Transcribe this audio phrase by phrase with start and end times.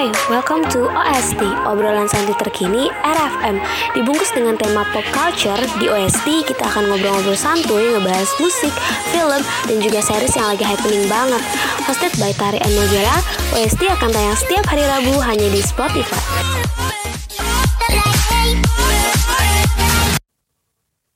[0.00, 3.60] Hai, welcome to OST, obrolan santai terkini RFM.
[3.92, 8.72] Dibungkus dengan tema pop culture, di OST kita akan ngobrol-ngobrol santuy, ngebahas musik,
[9.12, 11.44] film, dan juga series yang lagi happening banget.
[11.84, 13.20] Hosted by Tari and Nogela,
[13.52, 16.16] OST akan tayang setiap hari Rabu hanya di Spotify.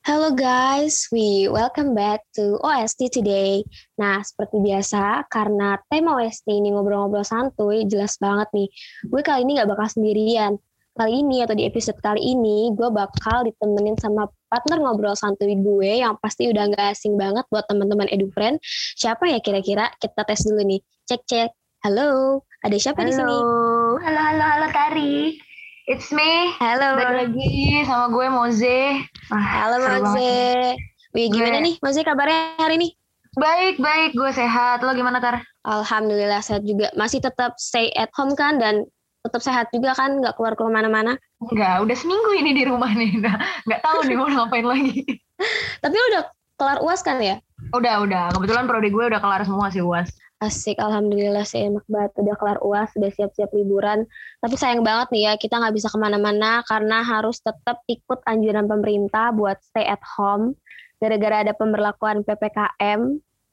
[0.05, 3.65] Hello guys, we welcome back to OST today.
[3.97, 8.69] Nah, seperti biasa, karena tema OST ini ngobrol-ngobrol santuy, jelas banget nih.
[9.09, 10.61] Gue kali ini gak bakal sendirian.
[10.93, 16.05] Kali ini atau di episode kali ini, gue bakal ditemenin sama partner ngobrol santuy gue
[16.05, 18.61] yang pasti udah gak asing banget buat teman-teman EduFriend.
[19.01, 19.89] Siapa ya kira-kira?
[19.97, 20.85] Kita tes dulu nih.
[21.09, 21.49] Cek-cek.
[21.81, 23.09] Halo, ada siapa halo.
[23.09, 23.37] di sini?
[24.05, 25.41] Halo, halo, halo Tari.
[25.85, 26.49] It's me.
[26.57, 26.97] Halo.
[26.97, 29.05] Balik lagi sama gue Moze.
[29.29, 30.73] Ah, Halo Moze.
[31.13, 31.65] Wih, gimana gue...
[31.69, 32.89] nih Moze kabarnya hari ini?
[33.37, 34.17] Baik, baik.
[34.17, 34.81] Gue sehat.
[34.81, 35.45] Lo gimana, Tar?
[35.69, 36.89] Alhamdulillah sehat juga.
[36.97, 38.89] Masih tetap stay at home kan dan
[39.29, 40.25] tetap sehat juga kan?
[40.25, 41.21] Nggak keluar ke mana-mana?
[41.53, 43.13] Enggak, udah seminggu ini di rumah nih.
[43.21, 43.37] Udah
[43.69, 45.05] nggak tahu nih mau ngapain lagi.
[45.85, 47.37] Tapi udah kelar uas kan ya?
[47.77, 48.33] Udah, udah.
[48.33, 50.09] Kebetulan prodi gue udah kelar semua sih uas.
[50.45, 54.05] Asik, alhamdulillah sih enak banget udah kelar uas, udah siap-siap liburan.
[54.45, 58.69] Tapi sayang banget nih ya kita nggak bisa ke mana-mana karena harus tetap ikut anjuran
[58.69, 60.53] pemerintah buat stay at home
[61.01, 63.01] gara-gara ada pemberlakuan ppkm.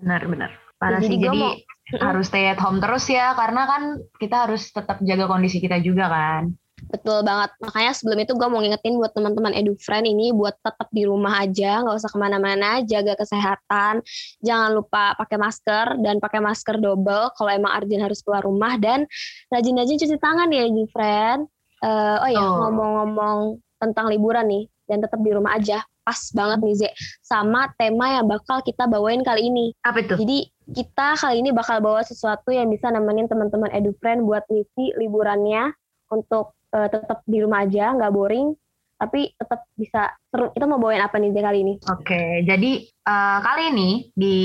[0.04, 0.52] Benar, benar.
[0.82, 1.54] Parah jadi sih, jadi mau,
[2.02, 3.84] harus stay at home terus ya karena kan
[4.18, 6.52] kita harus tetap jaga kondisi kita juga kan.
[6.92, 7.56] Betul banget.
[7.64, 11.88] Makanya sebelum itu gue mau ngingetin buat teman-teman EduFriend ini buat tetap di rumah aja,
[11.88, 14.04] nggak usah ke mana-mana, jaga kesehatan.
[14.44, 19.08] Jangan lupa pakai masker dan pakai masker double kalau emang Arjun harus keluar rumah dan
[19.48, 21.48] rajin-rajin cuci tangan ya EduFriend.
[21.82, 25.82] Uh, oh ya ngomong-ngomong tentang liburan nih dan tetap di rumah aja.
[26.02, 26.90] Pas banget nih Ze
[27.24, 29.72] sama tema yang bakal kita bawain kali ini.
[29.86, 30.20] Apa itu?
[30.20, 30.38] Jadi
[30.76, 35.72] kita kali ini bakal bawa sesuatu yang bisa nemenin teman-teman EduFriend buat ngisi liburannya
[36.12, 38.56] untuk uh, tetap di rumah aja nggak boring
[39.02, 43.40] tapi tetap bisa seru kita mau bawain apa nih kali ini oke okay, jadi uh,
[43.42, 44.38] kali ini di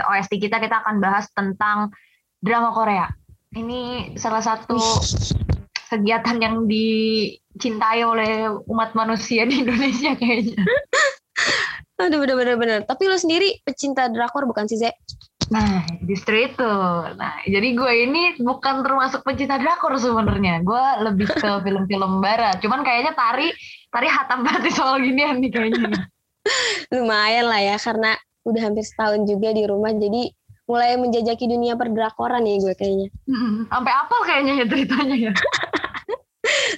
[0.00, 1.92] OST kita kita akan bahas tentang
[2.40, 3.06] drama Korea
[3.52, 4.80] ini salah satu
[5.92, 10.64] kegiatan yang dicintai oleh umat manusia di Indonesia kayaknya
[12.02, 12.80] Aduh bener-bener bener.
[12.82, 14.90] Tapi lo sendiri pecinta drakor bukan sih, Ze?
[15.52, 16.72] Nah, justru itu.
[17.20, 20.64] Nah, jadi gue ini bukan termasuk pecinta drakor sebenarnya.
[20.64, 22.56] Gue lebih ke film-film barat.
[22.64, 23.52] Cuman kayaknya Tari,
[23.92, 26.08] Tari hatam banget soal ginian nih kayaknya.
[26.88, 28.16] Lumayan lah ya, karena
[28.48, 29.92] udah hampir setahun juga di rumah.
[29.92, 30.32] Jadi
[30.64, 33.08] mulai menjajaki dunia perdrakoran ya gue kayaknya.
[33.68, 35.32] Sampai apa kayaknya ya ceritanya ya.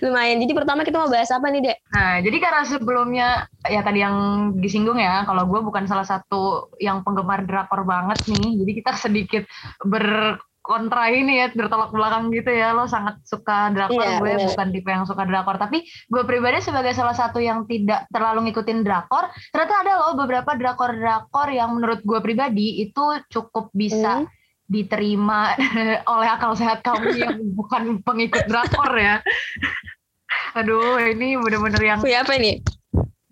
[0.04, 0.36] Lumayan.
[0.44, 1.76] Jadi pertama kita mau bahas apa nih, Dek?
[1.96, 3.28] Nah, jadi karena sebelumnya
[3.64, 4.16] ya tadi yang
[4.60, 8.60] disinggung ya, kalau gue bukan salah satu yang penggemar drakor banget nih.
[8.60, 9.42] Jadi kita sedikit
[9.80, 14.48] ber kontra ini ya bertolak belakang gitu ya lo sangat suka drakor iya, gue bener.
[14.48, 18.80] bukan tipe yang suka drakor tapi gue pribadi sebagai salah satu yang tidak terlalu ngikutin
[18.80, 24.42] drakor ternyata ada loh beberapa drakor drakor yang menurut gue pribadi itu cukup bisa hmm
[24.64, 25.52] diterima
[26.12, 29.20] oleh akal sehat kamu yang bukan pengikut drakor ya.
[30.54, 31.98] Aduh, ini bener-bener yang.
[32.04, 32.62] Wih, apa ini?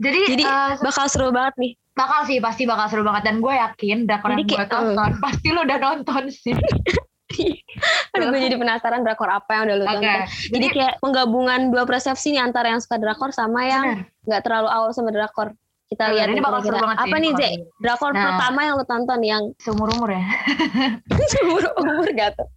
[0.03, 1.73] Jadi, Jadi uh, bakal seru banget nih.
[1.95, 3.23] Bakal sih, pasti bakal seru banget.
[3.31, 5.21] Dan gue yakin drakor yang gue tonton, uh.
[5.23, 6.55] pasti lo udah nonton sih.
[8.13, 9.95] Aduh, gue jadi penasaran drakor apa yang udah lo okay.
[9.95, 10.19] tonton.
[10.27, 13.85] Jadi, jadi kayak penggabungan dua persepsi nih antara yang suka drakor sama yang
[14.27, 15.55] nggak terlalu awal sama drakor.
[15.93, 17.53] Kita lihat ini bakal seru banget Apa nih, Jek?
[17.85, 20.25] Drakor nah, pertama yang lo tonton yang seumur-umur ya?
[21.37, 22.49] seumur-umur gak tuh?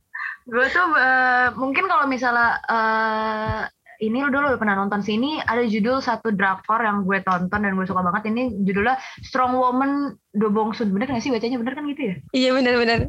[0.47, 3.67] Gue tuh uh, mungkin kalau misalnya uh,
[4.01, 7.85] ini lo dulu pernah nonton sini ada judul satu drakor yang gue tonton dan gue
[7.87, 8.31] suka banget.
[8.31, 10.91] Ini judulnya Strong Woman Do Bong Soon.
[10.91, 11.31] Bener gak sih?
[11.31, 12.15] Bacanya bener kan gitu ya?
[12.35, 12.99] Iya bener bener.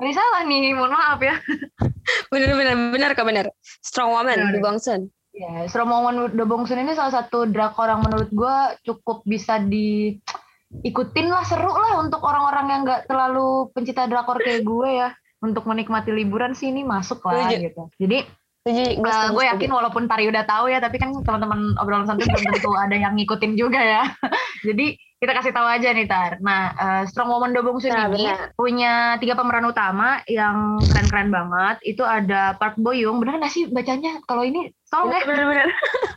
[0.00, 1.36] Ini salah nih mohon maaf ya.
[2.32, 3.54] Bener bener bener kok bener.
[3.82, 5.10] Strong Woman Do Bong Soon.
[5.30, 11.30] Ya, yeah, Sromongan The Bongsun ini salah satu drakor yang menurut gue cukup bisa diikutin
[11.30, 15.14] lah seru lah untuk orang-orang yang nggak terlalu pencinta drakor kayak gue ya.
[15.40, 17.62] Untuk menikmati liburan sih ini masuk lah Tujuh.
[17.62, 17.82] gitu.
[17.96, 18.18] Jadi
[18.60, 22.44] Tujuh, uh, gue yakin walaupun Tari udah tahu ya tapi kan teman-teman obrolan santai belum
[22.44, 24.04] tentu ada yang ngikutin juga ya.
[24.68, 26.40] Jadi kita kasih tahu aja nih Tar.
[26.44, 28.52] Nah, uh, Strong Woman Do Bong Soon nah, ini bener.
[28.56, 31.76] punya tiga pemeran utama yang keren-keren banget.
[31.88, 33.20] Itu ada Park Bo Young.
[33.20, 34.20] Bener nggak sih bacanya?
[34.28, 35.24] Kalau ini tolong ya.
[35.24, 35.68] Bener-bener.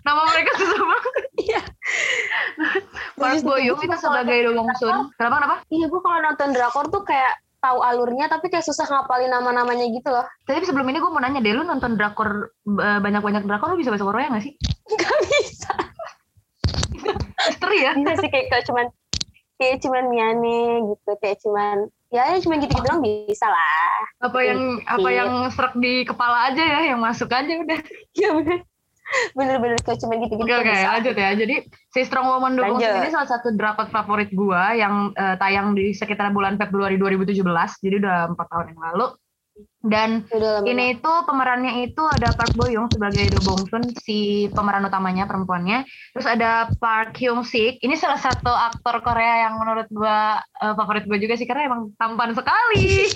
[0.03, 1.13] Nama mereka susah banget.
[1.39, 1.61] Iya.
[3.19, 5.11] Park Bo Young itu sebagai Do Bong Soon.
[5.15, 5.55] Kenapa kenapa?
[5.71, 10.11] Iya, gue kalau nonton drakor tuh kayak tahu alurnya tapi kayak susah ngapalin nama-namanya gitu
[10.11, 10.27] loh.
[10.43, 14.03] Tapi sebelum ini gue mau nanya deh, lu nonton drakor banyak-banyak drakor lu bisa bahasa
[14.03, 14.53] Korea gak sih?
[14.99, 15.73] Gak bisa.
[17.47, 17.91] Misteri ya?
[17.95, 18.91] Bisa sih kayak cuman
[19.55, 23.95] kayak cuman Miane gitu kayak cuman ya cuma gitu-gitu doang bisa lah.
[24.27, 27.79] Apa yang apa yang serak di kepala aja ya yang masuk aja udah.
[28.11, 28.67] Ya bener
[29.37, 31.29] bener-bener kayak cuma gitu-gitu oke oke lanjut ya.
[31.37, 35.93] Jadi si Strong Woman Dukung ini salah satu drakor favorit gua yang uh, tayang di
[35.93, 37.45] sekitar bulan Februari 2017
[37.83, 39.05] jadi udah empat tahun yang lalu
[39.83, 40.23] dan
[40.63, 45.27] ini itu pemerannya itu ada Park Bo Young sebagai Do Bong Sun si pemeran utamanya
[45.27, 45.83] perempuannya.
[46.15, 47.83] Terus ada Park Hyung Sik.
[47.83, 51.91] Ini salah satu aktor Korea yang menurut gua uh, favorit gua juga sih karena emang
[51.99, 53.11] tampan sekali.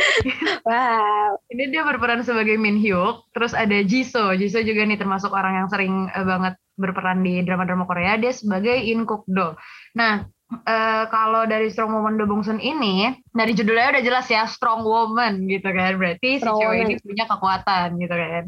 [0.68, 1.36] wow.
[1.52, 3.28] Ini dia berperan sebagai Min Hyuk.
[3.36, 4.32] Terus ada Jisoo.
[4.40, 8.16] Jisoo juga nih termasuk orang yang sering uh, banget berperan di drama-drama Korea.
[8.16, 9.52] Dia sebagai In Kuk Do.
[9.92, 14.46] Nah, uh, kalau dari Strong Woman Do Bong Sun ini dari judulnya udah jelas ya
[14.46, 16.86] Strong Woman gitu kan berarti strong si cewek woman.
[16.90, 18.44] ini punya kekuatan gitu kan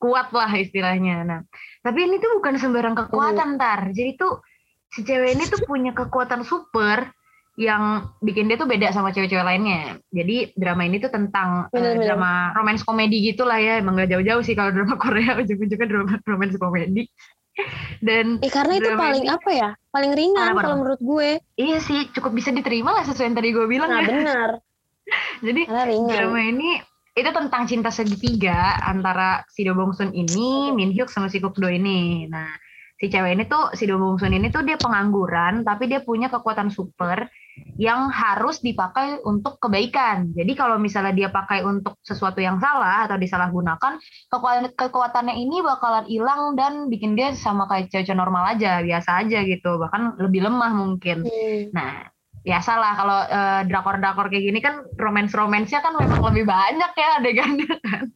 [0.00, 1.40] kuat lah istilahnya nah
[1.80, 4.44] tapi ini tuh bukan sembarang kekuatan tar jadi tuh
[4.92, 7.12] si cewek ini tuh punya kekuatan super
[7.54, 9.94] yang bikin dia tuh beda sama cewek-cewek lainnya.
[10.10, 13.78] Jadi drama ini tuh tentang uh, drama romance komedi gitulah ya.
[13.78, 17.06] Emang gak jauh-jauh sih kalau drama Korea ujung-ujungnya drama romance komedi.
[18.02, 19.70] Dan eh, karena itu paling apa ya?
[19.94, 21.28] Paling ringan kalau menurut gue.
[21.54, 24.08] Iya sih, cukup bisa diterima lah sesuai yang tadi gue bilang nah, ya.
[24.10, 24.50] benar.
[25.46, 25.62] Jadi
[26.08, 26.80] drama ini
[27.14, 31.54] itu tentang cinta segitiga antara si Do Bong Sun ini, Min Hyuk sama si Kuk
[31.54, 32.26] Do ini.
[32.26, 32.50] Nah,
[32.98, 36.26] si cewek ini tuh si Do Bong Sun ini tuh dia pengangguran tapi dia punya
[36.26, 37.30] kekuatan super
[37.74, 40.30] yang harus dipakai untuk kebaikan.
[40.34, 43.98] Jadi kalau misalnya dia pakai untuk sesuatu yang salah atau disalahgunakan,
[44.30, 49.42] kekuatan kekuatannya ini bakalan hilang dan bikin dia sama kayak cewek normal aja, biasa aja
[49.42, 51.26] gitu, bahkan lebih lemah mungkin.
[51.26, 51.74] Hmm.
[51.74, 51.90] Nah,
[52.46, 58.04] biasalah kalau uh, drakor-drakor kayak gini kan romance-romansnya kan memang lebih banyak ya adegannya kan.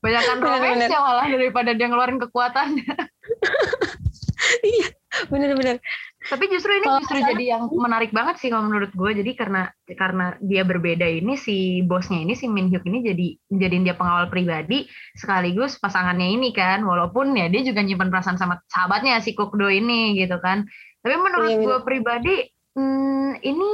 [0.00, 2.88] Banyak kan romance malah daripada dia ngeluarin kekuatannya.
[4.72, 4.88] iya,
[5.28, 5.76] bener-bener
[6.20, 10.36] tapi justru ini justru jadi yang menarik banget sih kalau menurut gue jadi karena karena
[10.44, 14.84] dia berbeda ini si bosnya ini si Min Hyuk ini jadi jadiin dia pengawal pribadi
[15.16, 16.84] sekaligus pasangannya ini kan.
[16.84, 20.68] Walaupun ya dia juga nyimpan perasaan sama sahabatnya si Kokdo ini gitu kan.
[21.00, 22.34] Tapi menurut iya, gue pribadi
[22.76, 23.68] hmm, ini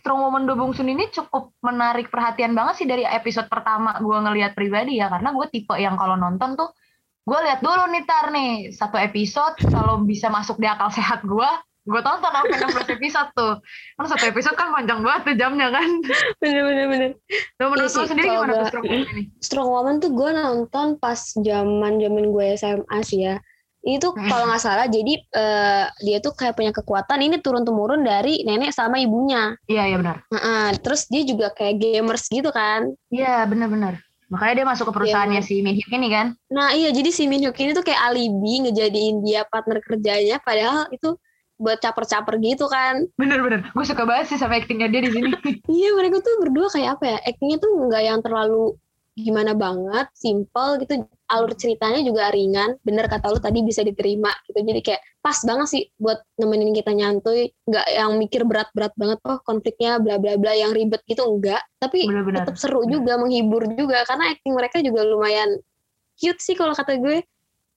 [0.00, 4.18] Strong Woman Do Bong Sun ini cukup menarik perhatian banget sih dari episode pertama gue
[4.24, 5.12] ngelihat pribadi ya.
[5.12, 6.72] Karena gue tipe yang kalau nonton tuh
[7.28, 11.50] gue lihat dulu nih tar nih satu episode kalau bisa masuk di akal sehat gue
[11.84, 13.54] gue tonton sampai 16 episode tuh.
[14.00, 15.88] Kan satu episode kan panjang banget tuh jamnya kan?
[16.40, 17.10] Bener bener bener.
[17.60, 19.22] Tuh, menurut lo sendiri gimana tuh Strong Woman ini?
[19.44, 23.36] Strong Woman tuh gue nonton pas zaman zaman gue SMA sih ya.
[23.84, 24.28] Itu hmm.
[24.32, 28.72] kalau nggak salah jadi uh, dia tuh kayak punya kekuatan ini turun temurun dari nenek
[28.72, 29.52] sama ibunya.
[29.68, 30.24] Iya iya benar.
[30.32, 30.66] Uh -uh.
[30.80, 32.96] terus dia juga kayak gamers gitu kan.
[33.12, 33.94] Iya benar benar.
[34.32, 36.32] Makanya dia masuk ke perusahaannya ya, si Min Hyuk ini kan?
[36.48, 40.88] Nah iya jadi si Min Hyuk ini tuh kayak alibi ngejadiin dia partner kerjanya padahal
[40.88, 41.20] itu
[41.58, 43.06] buat caper-caper gitu kan.
[43.14, 45.30] Bener-bener, gue suka banget sih sama actingnya dia di sini.
[45.70, 48.74] iya, mereka tuh berdua kayak apa ya, actingnya tuh nggak yang terlalu
[49.14, 51.06] gimana banget, simple gitu.
[51.30, 54.60] Alur ceritanya juga ringan, bener kata lu tadi bisa diterima gitu.
[54.60, 59.38] Jadi kayak pas banget sih buat nemenin kita nyantuy, nggak yang mikir berat-berat banget, oh
[59.46, 61.62] konfliknya bla bla bla yang ribet gitu enggak.
[61.78, 65.62] Tapi tetap seru juga, menghibur juga karena acting mereka juga lumayan
[66.18, 67.22] cute sih kalau kata gue.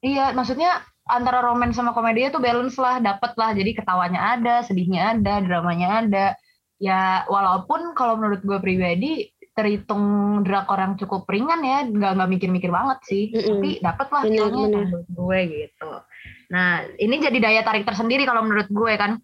[0.01, 3.51] Iya, maksudnya antara romance sama komedi itu balance lah, dapet lah.
[3.55, 6.25] Jadi ketawanya ada, sedihnya ada, dramanya ada.
[6.77, 12.69] Ya walaupun kalau menurut gue pribadi terhitung drakor yang cukup ringan ya, nggak nggak mikir-mikir
[12.69, 13.33] banget sih.
[13.33, 13.49] Mm -hmm.
[13.49, 15.91] Tapi dapet lah menurut gue gitu.
[16.53, 19.19] Nah ini jadi daya tarik tersendiri kalau menurut gue kan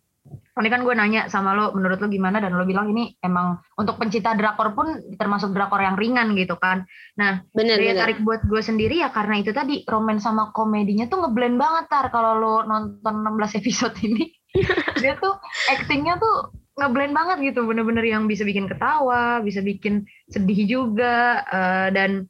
[0.53, 3.97] ini kan gue nanya sama lo menurut lo gimana dan lo bilang ini emang untuk
[3.97, 6.85] pencinta drakor pun termasuk drakor yang ringan gitu kan
[7.17, 8.01] nah bener, daya bener.
[8.05, 12.13] tarik buat gue sendiri ya karena itu tadi roman sama komedinya tuh ngeblend banget tar
[12.13, 14.29] kalau lo nonton 16 episode ini
[15.01, 15.33] dia tuh
[15.73, 21.89] actingnya tuh ngeblend banget gitu bener-bener yang bisa bikin ketawa bisa bikin sedih juga uh,
[21.89, 22.29] dan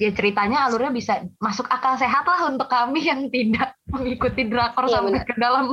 [0.00, 4.92] ya ceritanya alurnya bisa masuk akal sehat lah untuk kami yang tidak mengikuti drakor iya,
[4.96, 5.28] sampai bener.
[5.28, 5.64] ke dalam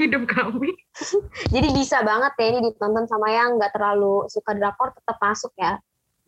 [0.00, 0.72] hidup kami.
[1.54, 5.78] Jadi bisa banget ya ini ditonton sama yang nggak terlalu suka drakor tetap masuk ya.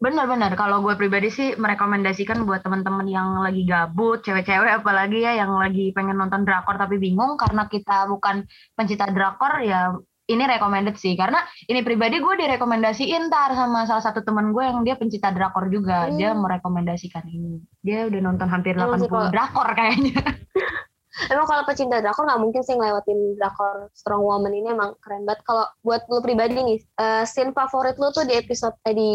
[0.03, 0.59] Benar-benar.
[0.59, 5.95] Kalau gue pribadi sih merekomendasikan buat teman-teman yang lagi gabut, cewek-cewek apalagi ya yang lagi
[5.95, 8.43] pengen nonton drakor tapi bingung karena kita bukan
[8.75, 9.95] pencinta drakor ya
[10.31, 14.81] ini recommended sih karena ini pribadi gue direkomendasiin tar sama salah satu teman gue yang
[14.87, 16.17] dia pencinta drakor juga hmm.
[16.19, 20.23] dia merekomendasikan ini dia udah nonton hampir 80 ya, drakor kayaknya
[21.29, 25.45] emang kalau pecinta drakor nggak mungkin sih ngelewatin drakor Strong Woman ini emang keren banget.
[25.45, 29.11] Kalau buat lu pribadi nih, uh, scene favorit lu tuh di episode eh, di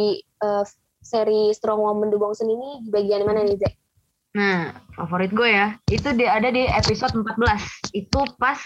[0.45, 0.63] uh,
[1.01, 3.73] seri Strong Woman The Bongsun ini di bagian mana nih, Zek?
[4.37, 7.97] Nah, favorit gue ya, itu dia ada di episode 14.
[7.97, 8.61] Itu pas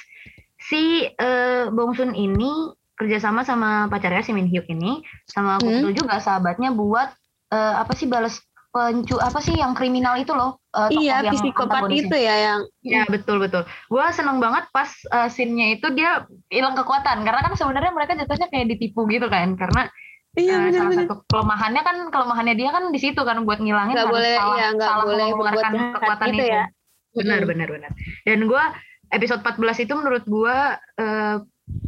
[0.60, 5.98] si uh, Bongsun ini kerjasama sama pacarnya si Min Hyuk ini sama Kukdo Hmm.
[5.98, 7.10] juga sahabatnya buat
[7.50, 8.38] eh, apa sih balas
[8.72, 13.04] pencu apa sih yang kriminal itu loh tokoh Iya, yang psikopat itu ya yang Ya
[13.12, 13.68] betul betul.
[13.92, 18.48] Gue seneng banget pas uh, scene-nya itu dia hilang kekuatan karena kan sebenarnya mereka jatuhnya
[18.48, 19.92] kayak ditipu gitu kan karena
[20.32, 21.04] Iya uh, salah benar-benar.
[21.04, 24.56] satu kelemahannya kan kelemahannya dia kan di situ kan buat ngilangin Nggak harus boleh, salah,
[24.56, 26.56] iya, nggak salah boleh mengeluarkan kekuatan gitu itu.
[26.56, 26.63] ya.
[27.12, 27.92] Benar benar benar.
[28.24, 28.63] Dan gue
[29.12, 30.58] episode 14 itu menurut gue
[31.04, 31.36] uh,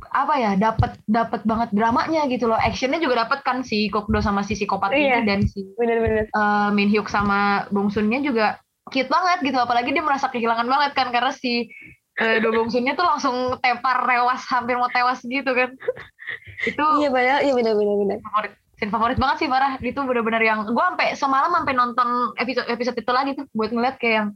[0.09, 2.55] apa ya dapat dapat banget dramanya gitu loh.
[2.55, 5.19] Actionnya juga dapat kan si Kokdo sama si psikopat Iya.
[5.19, 6.29] ini dan si Benar-benar.
[6.31, 10.91] uh, Min Hyuk sama Bong Soon-nya juga cute banget gitu apalagi dia merasa kehilangan banget
[10.93, 11.71] kan karena si
[12.17, 15.73] uh, Do Bong Soon-nya tuh langsung tepar rewas hampir mau tewas gitu kan
[16.69, 18.17] itu Iya padahal iya benar-benar benar.
[18.21, 22.67] favorit scene favorit banget sih parah itu bener-bener yang gue sampai semalam sampai nonton episode
[22.67, 24.27] episode itu lagi tuh buat ngeliat kayak yang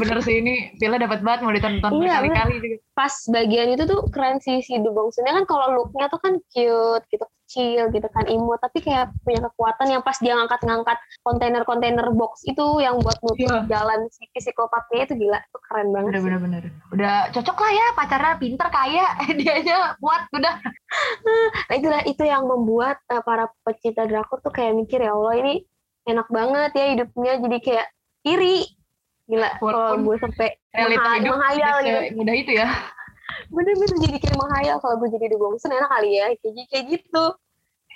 [0.00, 4.00] bener sih ini filmnya dapat banget mau ditonton Iya, berkali-kali juga Pas bagian itu tuh
[4.08, 8.24] keren sih si Du Bongsunnya kan kalau looknya tuh kan cute gitu kecil gitu kan
[8.24, 13.36] imut tapi kayak punya kekuatan yang pas dia ngangkat-ngangkat kontainer-kontainer box itu yang buat nutup
[13.44, 13.68] Iya.
[13.68, 16.24] jalan si psikopatnya itu gila itu keren banget bener sih.
[16.24, 16.62] bener bener.
[16.96, 19.06] Udah cocok lah ya pacarnya pinter kaya
[19.38, 20.54] dia aja kuat udah
[21.24, 21.46] Nah,
[21.76, 25.54] itulah itu yang membuat eh, para pecinta drakor tuh kayak mikir ya Allah ini
[26.04, 27.32] enak banget ya hidupnya.
[27.40, 27.86] Jadi kayak
[28.24, 28.58] iri.
[29.24, 32.00] Gila kalau gue sampai mengha- menghayal gitu.
[32.12, 32.68] semudah itu ya.
[33.48, 37.24] Bener-bener jadi kayak menghayal kalau gue jadi dubongsun enak kali ya kayak kayak gitu.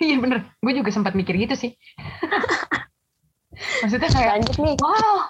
[0.01, 0.39] Iya bener.
[0.63, 1.77] Gue juga sempat mikir gitu sih.
[3.85, 4.75] Maksudnya kayak lanjut nih.
[4.81, 5.29] Wow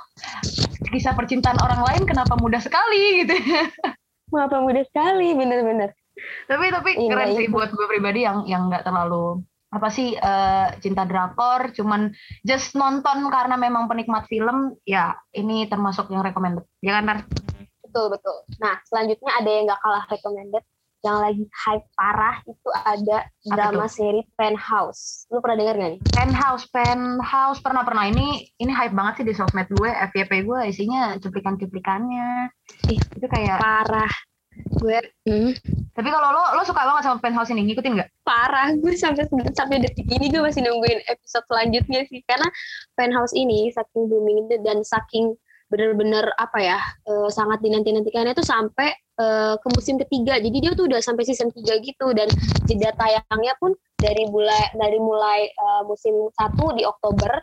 [0.90, 3.24] kisah percintaan orang lain kenapa mudah sekali?
[3.24, 3.36] gitu.
[4.30, 5.94] Mengapa mudah sekali, bener-bener.
[6.48, 7.54] Tapi tapi Iya, keren sih itu.
[7.54, 12.10] buat gue pribadi yang yang nggak terlalu apa sih eh, cinta drakor cuman
[12.42, 17.20] just nonton karena memang penikmat film ya ini termasuk yang recommended ya kan Nar?
[17.90, 18.38] Betul, betul.
[18.62, 20.62] Nah, selanjutnya ada yang gak kalah recommended.
[21.00, 25.26] Yang lagi hype parah itu ada drama seri Penthouse.
[25.34, 26.00] Lu pernah denger gak nih?
[26.14, 31.18] Penthouse Penthouse pernah pernah ini ini hype banget sih di sosmed gue FYP gue isinya
[31.18, 32.54] cuplikan-cuplikannya
[32.94, 33.00] Ih.
[33.00, 34.14] itu kayak Parah.
[34.80, 35.52] Gue, hmm,
[35.92, 38.72] tapi kalau lo lo suka banget sama Penthouse ini ngikutin nggak parah.
[38.80, 42.24] Gue sampai sampai detik ini gue masih nungguin episode selanjutnya sih.
[42.24, 42.48] Karena
[42.96, 45.36] Penthouse ini saking booming itu dan saking
[45.70, 48.90] bener-bener apa ya eh, sangat dinanti-nantikannya tuh sampai
[49.22, 52.26] eh, ke musim ketiga jadi dia tuh udah sampai season 3 gitu dan
[52.66, 57.38] jeda tayangnya pun dari mulai dari mulai eh, musim 1 di Oktober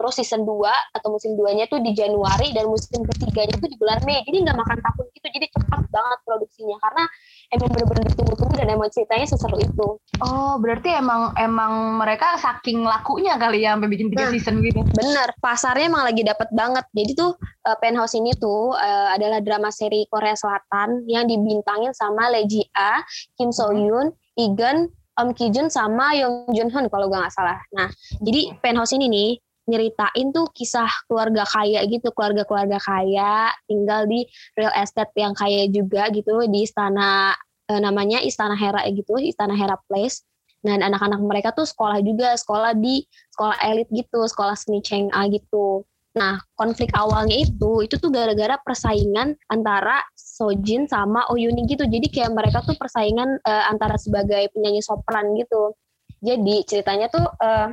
[0.00, 3.76] terus season 2 atau musim 2 nya tuh di Januari dan musim ketiganya tuh di
[3.76, 7.04] bulan Mei jadi nggak makan tahun gitu jadi cepat banget produksinya karena
[7.52, 9.88] emang bener-bener ditunggu-tunggu dan emang ceritanya seseru itu
[10.24, 14.32] oh berarti emang emang mereka saking lakunya kali ya sampai bikin tiga Nah.
[14.38, 16.86] season gitu Bener, pasarnya emang lagi dapat banget.
[16.94, 17.34] Jadi tuh
[17.66, 22.62] uh, Penthouse ini tuh uh, adalah drama seri Korea Selatan yang dibintangin sama Lee Ji
[22.78, 23.02] A,
[23.34, 24.88] Kim So Hyun, Igen,
[25.18, 27.58] Om Ki Jun sama Yong Jun Hoon kalau gue nggak salah.
[27.74, 27.90] Nah,
[28.22, 29.30] jadi Penthouse ini nih
[29.70, 34.26] nyeritain tuh kisah keluarga kaya gitu, keluarga-keluarga kaya tinggal di
[34.58, 37.38] real estate yang kaya juga gitu di istana
[37.70, 40.26] eh, namanya Istana Hera gitu, Istana Hera Place.
[40.66, 45.86] Nah, anak-anak mereka tuh sekolah juga, sekolah di sekolah elit gitu, sekolah seni Cheng'a gitu.
[46.10, 51.86] Nah, konflik awalnya itu, itu tuh gara-gara persaingan antara Sojin sama Oh Yuni gitu.
[51.86, 55.78] Jadi kayak mereka tuh persaingan eh, antara sebagai penyanyi sopran gitu.
[56.20, 57.68] Jadi ceritanya tuh eh,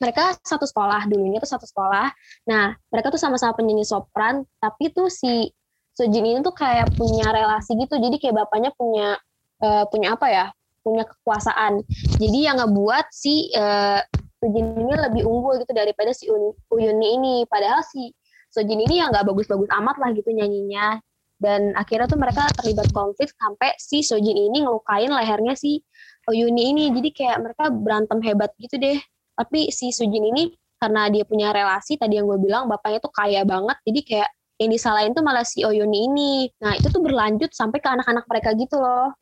[0.00, 2.12] mereka satu sekolah dulunya tuh satu sekolah.
[2.48, 5.52] Nah, mereka tuh sama-sama penyanyi sopran, tapi tuh si
[5.90, 8.00] Sojin ini tuh kayak punya relasi gitu.
[8.00, 9.18] Jadi kayak bapaknya punya
[9.60, 10.46] eh, punya apa ya?
[10.80, 11.84] Punya kekuasaan.
[12.16, 14.00] Jadi yang ngebuat si eh,
[14.40, 17.34] Sojin ini lebih unggul gitu daripada si Un- Uyuni ini.
[17.44, 18.12] Padahal si
[18.48, 20.96] Sojin ini ya nggak bagus-bagus amat lah gitu nyanyinya.
[21.40, 25.84] Dan akhirnya tuh mereka terlibat konflik sampai si Sojin ini ngelukain lehernya si
[26.28, 26.84] Uyuni ini.
[26.96, 28.96] Jadi kayak mereka berantem hebat gitu deh.
[29.40, 33.40] Tapi si Sojin ini karena dia punya relasi tadi yang gue bilang bapaknya tuh kaya
[33.48, 33.80] banget.
[33.88, 34.30] Jadi kayak
[34.60, 36.32] yang disalahin tuh malah si Oyuni ini.
[36.60, 39.16] Nah itu tuh berlanjut sampai ke anak-anak mereka gitu loh.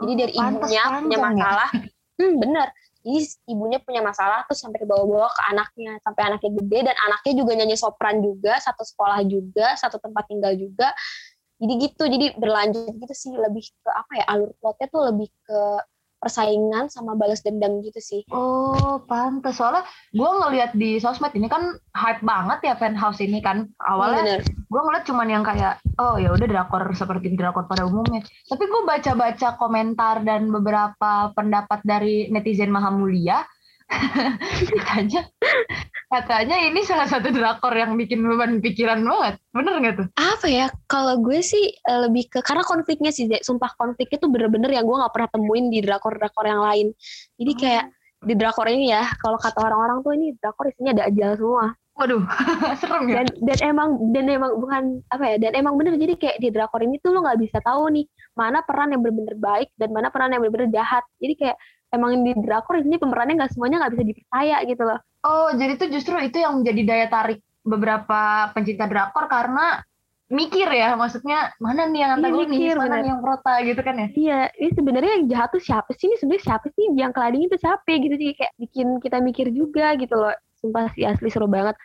[0.00, 1.24] Jadi dari Pantes ibunya punya ya.
[1.28, 1.70] masalah.
[2.16, 2.68] Hmm bener.
[3.02, 3.18] Jadi
[3.52, 5.92] ibunya punya masalah terus sampai ke bawah-bawah ke anaknya.
[6.00, 8.56] Sampai anaknya gede dan anaknya juga nyanyi sopran juga.
[8.64, 10.88] Satu sekolah juga, satu tempat tinggal juga.
[11.60, 13.32] Jadi gitu, jadi berlanjut gitu sih.
[13.36, 15.60] Lebih ke apa ya, alur plotnya tuh lebih ke
[16.22, 18.22] persaingan sama balas dendam gitu sih.
[18.30, 19.58] Oh, pantes.
[19.58, 19.82] Soalnya
[20.14, 23.66] gue ngeliat di sosmed ini kan hype banget ya Penthouse ini kan.
[23.82, 24.40] Awalnya Bener.
[24.46, 28.22] gue ngeliat cuman yang kayak, oh ya udah drakor seperti drakor pada umumnya.
[28.46, 33.42] Tapi gue baca-baca komentar dan beberapa pendapat dari netizen Mahamulia,
[34.72, 35.22] katanya
[36.12, 39.40] katanya ini salah satu drakor yang bikin beban pikiran banget.
[39.56, 40.06] Bener gak tuh?
[40.20, 40.66] Apa ya?
[40.84, 43.44] Kalau gue sih eh, lebih ke karena konfliknya sih, Zek.
[43.44, 46.86] sumpah konfliknya tuh bener-bener yang gue nggak pernah temuin di drakor-drakor yang lain.
[47.40, 47.84] Jadi kayak
[48.22, 51.66] di drakor ini ya, kalau kata orang-orang tuh ini drakor isinya ada ajal semua.
[51.92, 52.24] Waduh,
[52.80, 53.20] serem ya.
[53.20, 54.82] Dan dan emang dan emang bukan
[55.12, 55.36] apa ya?
[55.48, 58.64] Dan emang bener jadi kayak di drakor ini tuh lo nggak bisa tahu nih mana
[58.64, 61.04] peran yang bener-bener baik dan mana peran yang bener-bener jahat.
[61.20, 61.56] Jadi kayak
[61.92, 64.98] emang di drakor ini pemerannya nggak semuanya nggak bisa dipercaya gitu loh.
[65.22, 69.84] Oh, jadi tuh justru itu yang menjadi daya tarik beberapa pencinta drakor karena
[70.32, 73.00] mikir ya, maksudnya mana nih yang Iya, antagonis, mikir, mana bener.
[73.04, 74.08] nih yang prota gitu kan ya.
[74.16, 76.08] Iya, ini sebenarnya yang jahat tuh siapa sih?
[76.08, 76.84] Ini sebenarnya siapa sih?
[76.96, 78.28] Yang kelading itu siapa gitu sih?
[78.32, 80.32] Kayak bikin kita mikir juga gitu loh.
[80.58, 81.76] Sumpah sih asli seru banget.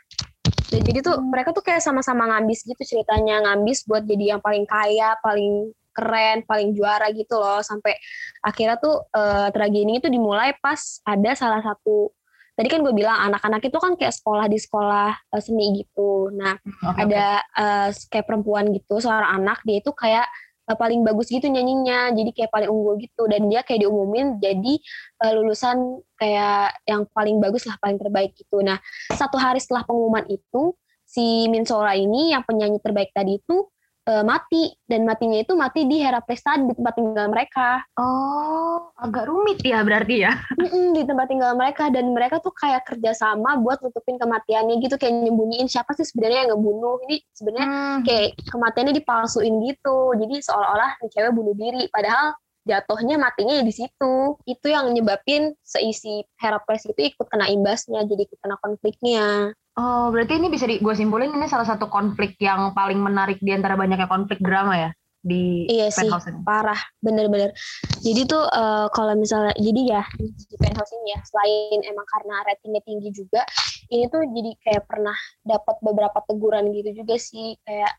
[0.71, 4.63] Dan jadi tuh mereka tuh kayak sama-sama ngambis gitu ceritanya ngambis buat jadi yang paling
[4.63, 7.65] kaya, paling keren, paling juara gitu loh.
[7.65, 7.97] Sampai
[8.45, 12.13] akhirnya tuh eh, tragedi ini tuh dimulai pas ada salah satu
[12.57, 16.33] Tadi kan gue bilang anak-anak itu kan kayak sekolah di sekolah eh, seni gitu.
[16.33, 20.25] Nah, Oke, ada eh, kayak perempuan gitu seorang anak dia itu kayak
[20.65, 24.73] eh, paling bagus gitu nyanyinya jadi kayak paling unggul gitu dan dia kayak diumumin jadi
[25.21, 28.81] eh, lulusan kayak yang paling bagus lah paling terbaik gitu nah
[29.13, 30.73] satu hari setelah pengumuman itu
[31.07, 33.69] si Min Sora ini yang penyanyi terbaik tadi itu
[34.07, 34.71] eh, mati.
[34.87, 37.83] Dan matinya itu mati di Heraklestan di tempat tinggal mereka.
[37.99, 40.31] Oh, agak rumit ya berarti ya.
[40.63, 41.91] Mm-mm, di tempat tinggal mereka.
[41.91, 44.95] Dan mereka tuh kayak kerjasama buat nutupin kematiannya gitu.
[44.95, 46.97] Kayak nyembunyiin siapa sih sebenarnya yang ngebunuh.
[47.05, 47.99] Ini sebenarnya Hmm.
[48.07, 49.97] kayak kematiannya dipalsuin gitu.
[50.15, 51.91] Jadi seolah-olah cewek bunuh diri.
[51.91, 52.31] Padahal
[52.67, 54.15] jatuhnya matinya ya di situ.
[54.43, 58.03] Itu yang nyebabin seisi Heracles itu ikut kena imbasnya.
[58.07, 62.33] Jadi ikut kena konfliknya Oh, berarti ini bisa di, gue simpulin ini salah satu konflik
[62.39, 66.07] yang paling menarik di antara banyaknya konflik drama ya di Iya sih.
[66.07, 66.39] penthouse ini.
[66.41, 67.51] parah bener-bener
[67.99, 72.81] jadi tuh eh, kalau misalnya jadi ya di penthouse ini ya selain emang karena ratingnya
[72.81, 73.41] tinggi juga
[73.87, 77.91] ini tuh jadi kayak pernah dapat beberapa teguran gitu juga sih kayak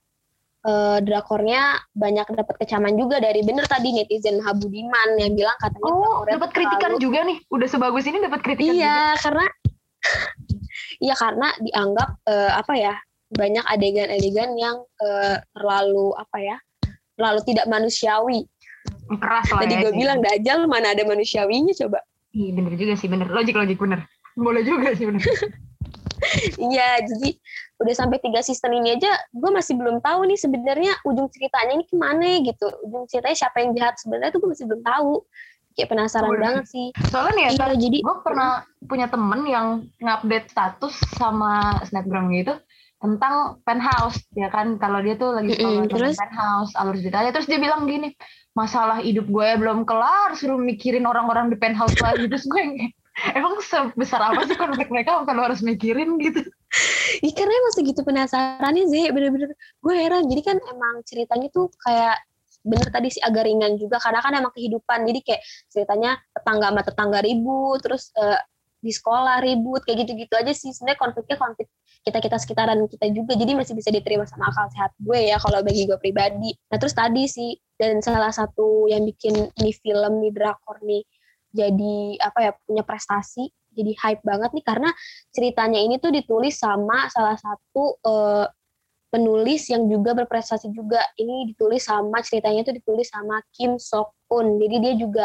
[0.64, 5.90] eh, drakornya banyak dapat kecaman juga dari bener tadi netizen Maha Budiman yang bilang katanya
[5.90, 7.38] Oh, dapat kritikan terlalu- juga nih.
[7.48, 8.82] Udah sebagus ini dapat kritikan juga.
[8.82, 9.44] iya karena
[10.98, 12.94] iya karena dianggap eh, apa ya
[13.28, 16.56] banyak adegan-adegan yang eh, terlalu apa ya
[17.18, 18.46] terlalu tidak manusiawi
[19.16, 19.80] Keras lah Tadi ya.
[19.88, 22.04] gue bilang Dajjal mana ada manusiawinya coba.
[22.36, 23.28] Iya bener juga sih bener.
[23.32, 24.04] Logik logik bener.
[24.36, 25.24] Boleh juga sih bener.
[26.58, 27.30] Iya, jadi
[27.78, 31.86] udah sampai tiga season ini aja, gue masih belum tahu nih sebenarnya ujung ceritanya ini
[31.86, 32.66] ke mana gitu.
[32.82, 35.22] Ujung ceritanya siapa yang jahat sebenarnya tuh gue masih belum tahu.
[35.78, 36.86] Kayak penasaran Oh, banget sih.
[37.14, 38.50] Soalnya nih ya, Iya, jadi gue pernah
[38.82, 39.66] punya temen yang
[40.02, 42.58] ngupdate status sama snapgram gitu
[42.98, 46.16] tentang penthouse ya kan kalau dia tuh lagi Mm-mm, suka banget terus?
[46.18, 48.10] penthouse alur ceritanya terus dia bilang gini
[48.58, 52.90] masalah hidup gue belum kelar suruh mikirin orang-orang di penthouse lagi terus gue
[53.38, 56.42] emang sebesar apa sih konflik mereka sampai lo harus mikirin gitu
[57.24, 60.28] Ih, karena emang segitu penasarannya sih, bener-bener gue heran.
[60.28, 62.20] Jadi kan emang ceritanya tuh kayak
[62.68, 65.08] bener tadi sih agak ringan juga karena kan emang kehidupan.
[65.08, 68.40] Jadi kayak ceritanya tetangga sama tetangga ribut terus eh,
[68.78, 70.70] di sekolah ribut kayak gitu-gitu aja sih.
[70.76, 71.68] Sebenarnya konfliknya konflik
[72.04, 75.64] kita kita sekitaran kita juga jadi masih bisa diterima sama akal sehat gue ya kalau
[75.64, 76.52] bagi gue pribadi.
[76.70, 81.02] Nah terus tadi sih dan salah satu yang bikin ini film nih drakor nih
[81.54, 84.90] jadi apa ya punya prestasi jadi hype banget nih karena
[85.30, 88.46] ceritanya ini tuh ditulis sama salah satu eh,
[89.08, 91.00] penulis yang juga berprestasi juga.
[91.16, 94.60] Ini ditulis sama ceritanya itu ditulis sama Kim Sok Un.
[94.60, 95.24] Jadi dia juga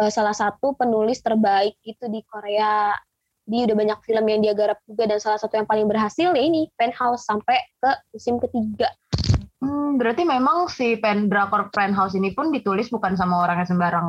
[0.00, 2.96] eh, salah satu penulis terbaik itu di Korea.
[3.48, 6.42] Dia udah banyak film yang dia garap juga dan salah satu yang paling berhasil ya
[6.42, 8.92] ini Penthouse sampai ke musim ketiga.
[9.58, 14.08] Hmm, berarti memang si pen drakor penthouse ini pun ditulis bukan sama orang yang sembarang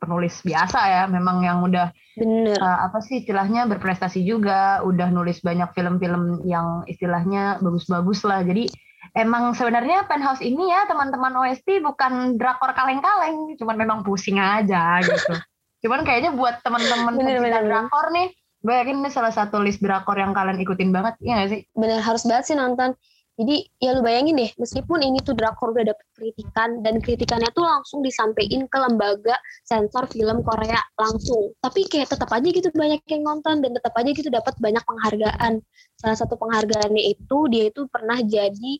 [0.00, 2.60] penulis biasa ya memang yang udah Bener.
[2.60, 8.44] uh, apa sih istilahnya berprestasi juga, udah nulis banyak film-film yang istilahnya bagus-bagus lah.
[8.44, 8.68] Jadi
[9.16, 15.32] emang sebenarnya Penthouse ini ya teman-teman OST bukan drakor kaleng-kaleng, cuman memang pusing aja gitu.
[15.88, 18.28] cuman kayaknya buat teman-teman pecinta drakor nih,
[18.60, 21.60] gue yakin ini salah satu list drakor yang kalian ikutin banget, iya gak sih?
[21.72, 22.92] bener harus banget sih nonton.
[23.40, 27.64] Jadi ya lu bayangin deh, meskipun ini tuh drakor udah dapet kritikan dan kritikannya tuh
[27.64, 29.32] langsung disampaikan ke lembaga
[29.64, 31.56] sensor film Korea langsung.
[31.64, 35.64] Tapi kayak tetap aja gitu banyak yang nonton dan tetap aja gitu dapat banyak penghargaan.
[35.96, 38.72] Salah satu penghargaannya itu dia itu pernah jadi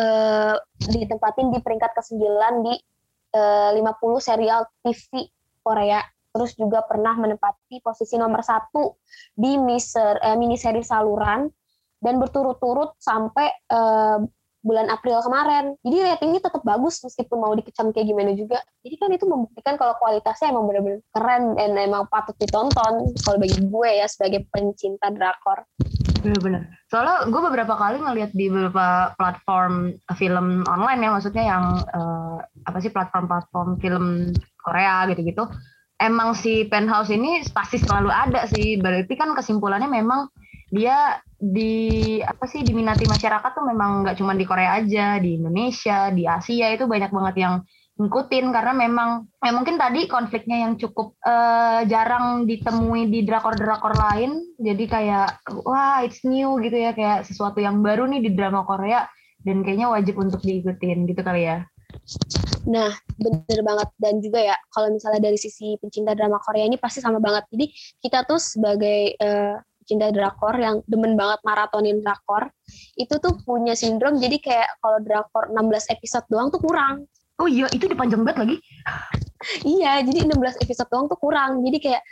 [0.00, 2.24] eh, ditempatin di peringkat ke-9
[2.64, 2.74] di
[3.36, 3.84] eh, 50
[4.16, 5.28] serial TV
[5.60, 6.00] Korea.
[6.32, 8.96] Terus juga pernah menempati posisi nomor satu
[9.36, 11.52] di miser, eh, miniseri saluran
[12.04, 14.18] dan berturut-turut sampai eh,
[14.66, 15.78] bulan April kemarin.
[15.86, 18.58] Jadi ratingnya tetap bagus meskipun mau dikecam kayak gimana juga.
[18.82, 23.62] Jadi kan itu membuktikan kalau kualitasnya emang benar-benar keren dan emang patut ditonton kalau bagi
[23.62, 25.62] gue ya sebagai pencinta drakor.
[26.26, 26.66] Bener-bener.
[26.90, 32.78] Soalnya gue beberapa kali ngeliat di beberapa platform film online ya, maksudnya yang uh, apa
[32.82, 35.46] sih platform-platform film Korea gitu-gitu.
[35.96, 38.82] Emang si penthouse ini pasti selalu ada sih.
[38.82, 40.26] Berarti kan kesimpulannya memang
[40.74, 46.08] dia di apa sih diminati masyarakat tuh memang nggak cuma di Korea aja, di Indonesia,
[46.08, 47.54] di Asia itu banyak banget yang
[47.96, 54.36] ngikutin karena memang ya mungkin tadi konfliknya yang cukup uh, jarang ditemui di drakor-drakor lain
[54.60, 55.28] jadi kayak
[55.64, 59.08] wah it's new gitu ya kayak sesuatu yang baru nih di drama Korea
[59.40, 61.64] dan kayaknya wajib untuk diikutin gitu kali ya
[62.66, 63.88] Nah, bener banget.
[63.94, 67.46] Dan juga ya, kalau misalnya dari sisi pencinta drama Korea ini pasti sama banget.
[67.54, 67.66] Jadi,
[68.02, 72.50] kita tuh sebagai uh, pencinta drakor yang demen banget maratonin drakor,
[72.98, 77.06] itu tuh punya sindrom, jadi kayak kalau drakor 16 episode doang tuh kurang.
[77.38, 78.56] Oh iya, itu dipanjang banget lagi.
[79.62, 81.62] iya, jadi 16 episode doang tuh kurang.
[81.62, 82.02] Jadi kayak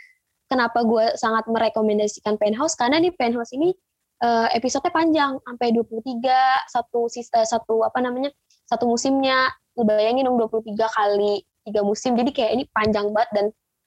[0.47, 3.75] kenapa gue sangat merekomendasikan Penthouse karena nih Penthouse ini
[4.23, 6.23] uh, episodenya panjang sampai 23
[6.71, 8.31] satu uh, satu apa namanya?
[8.71, 9.51] satu musimnya.
[9.75, 12.15] Bayangin dong 23 kali tiga musim.
[12.15, 13.45] Jadi kayak ini panjang banget dan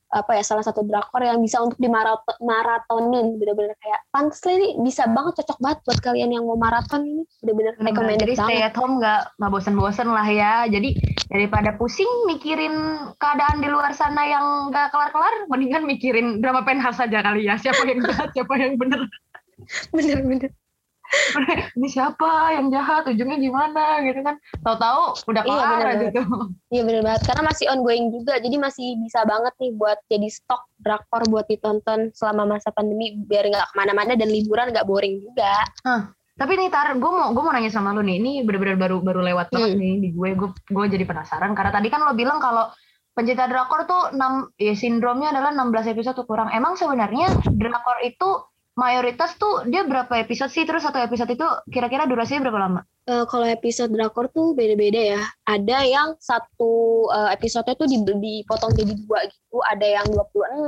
[0.08, 5.44] apa ya salah satu drakor yang bisa untuk dimaratonin bener-bener kayak pantas ini bisa banget
[5.44, 7.22] cocok banget buat kalian yang mau maraton ini.
[7.44, 10.64] Bener-bener recommended jadi stay at home nggak nggak bosen-bosen lah ya.
[10.64, 10.96] Jadi
[11.28, 12.72] daripada pusing mikirin
[13.20, 17.60] keadaan di luar sana yang nggak kelar-kelar mendingan mikirin drama penhas saja kali ya.
[17.60, 19.04] Siapa yang jahat siapa yang bener.
[19.96, 20.52] Bener-bener
[21.76, 23.08] ini siapa yang jahat?
[23.08, 24.04] Ujungnya gimana?
[24.04, 24.36] Gitu kan.
[24.60, 26.22] Tahu-tahu udah iya, kelar iya, gitu.
[26.72, 27.22] iya bener banget.
[27.24, 28.34] Karena masih ongoing juga.
[28.40, 33.48] Jadi masih bisa banget nih buat jadi stok drakor buat ditonton selama masa pandemi biar
[33.48, 35.54] nggak ke mana-mana dan liburan nggak boring juga.
[35.84, 36.02] Huh.
[36.38, 39.26] Tapi nih Tar, gue mau gue mau nanya sama lo nih, ini bener-bener baru baru
[39.26, 39.82] lewat banget hmm.
[39.82, 41.50] nih di gue, gue gue jadi penasaran.
[41.50, 42.70] Karena tadi kan lo bilang kalau
[43.18, 46.54] pencinta drakor tuh 6 ya sindromnya adalah 16 episode kurang.
[46.54, 48.46] Emang sebenarnya drakor itu
[48.78, 50.62] mayoritas tuh dia berapa episode sih?
[50.62, 51.42] Terus satu episode itu
[51.74, 52.80] kira-kira durasinya berapa lama?
[53.10, 55.22] Uh, kalau episode drakor tuh beda-beda ya.
[55.50, 59.58] Ada yang satu uh, episodenya tuh dipotong jadi dua gitu.
[59.66, 60.62] Ada yang 26,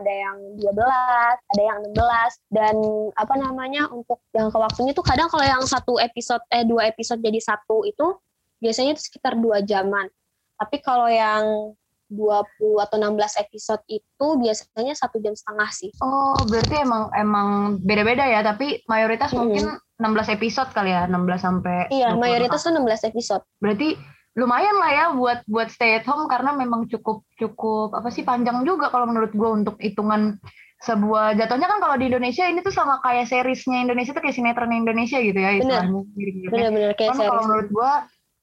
[0.00, 2.56] ada yang 12, ada yang 16.
[2.56, 2.76] Dan
[3.20, 7.36] apa namanya untuk yang waktunya tuh kadang kalau yang satu episode, eh dua episode jadi
[7.36, 8.16] satu itu
[8.64, 10.08] biasanya itu sekitar dua jaman.
[10.56, 11.76] Tapi kalau yang
[12.12, 15.90] 20 atau 16 episode itu biasanya satu jam setengah sih.
[16.04, 17.48] Oh, berarti emang emang
[17.80, 19.38] beda-beda ya, tapi mayoritas hmm.
[19.40, 19.64] mungkin
[19.96, 23.42] 16 episode kali ya, 16 sampai Iya, mayoritas tuh 16 episode.
[23.58, 23.96] Berarti
[24.32, 28.64] lumayan lah ya buat buat stay at home karena memang cukup cukup apa sih panjang
[28.64, 30.40] juga kalau menurut gue untuk hitungan
[30.82, 34.74] sebuah jatuhnya kan kalau di Indonesia ini tuh sama kayak seriesnya Indonesia tuh kayak sinetron
[34.74, 36.02] Indonesia gitu ya istilahnya.
[36.50, 37.92] Bener-bener kayak kan kalau menurut gue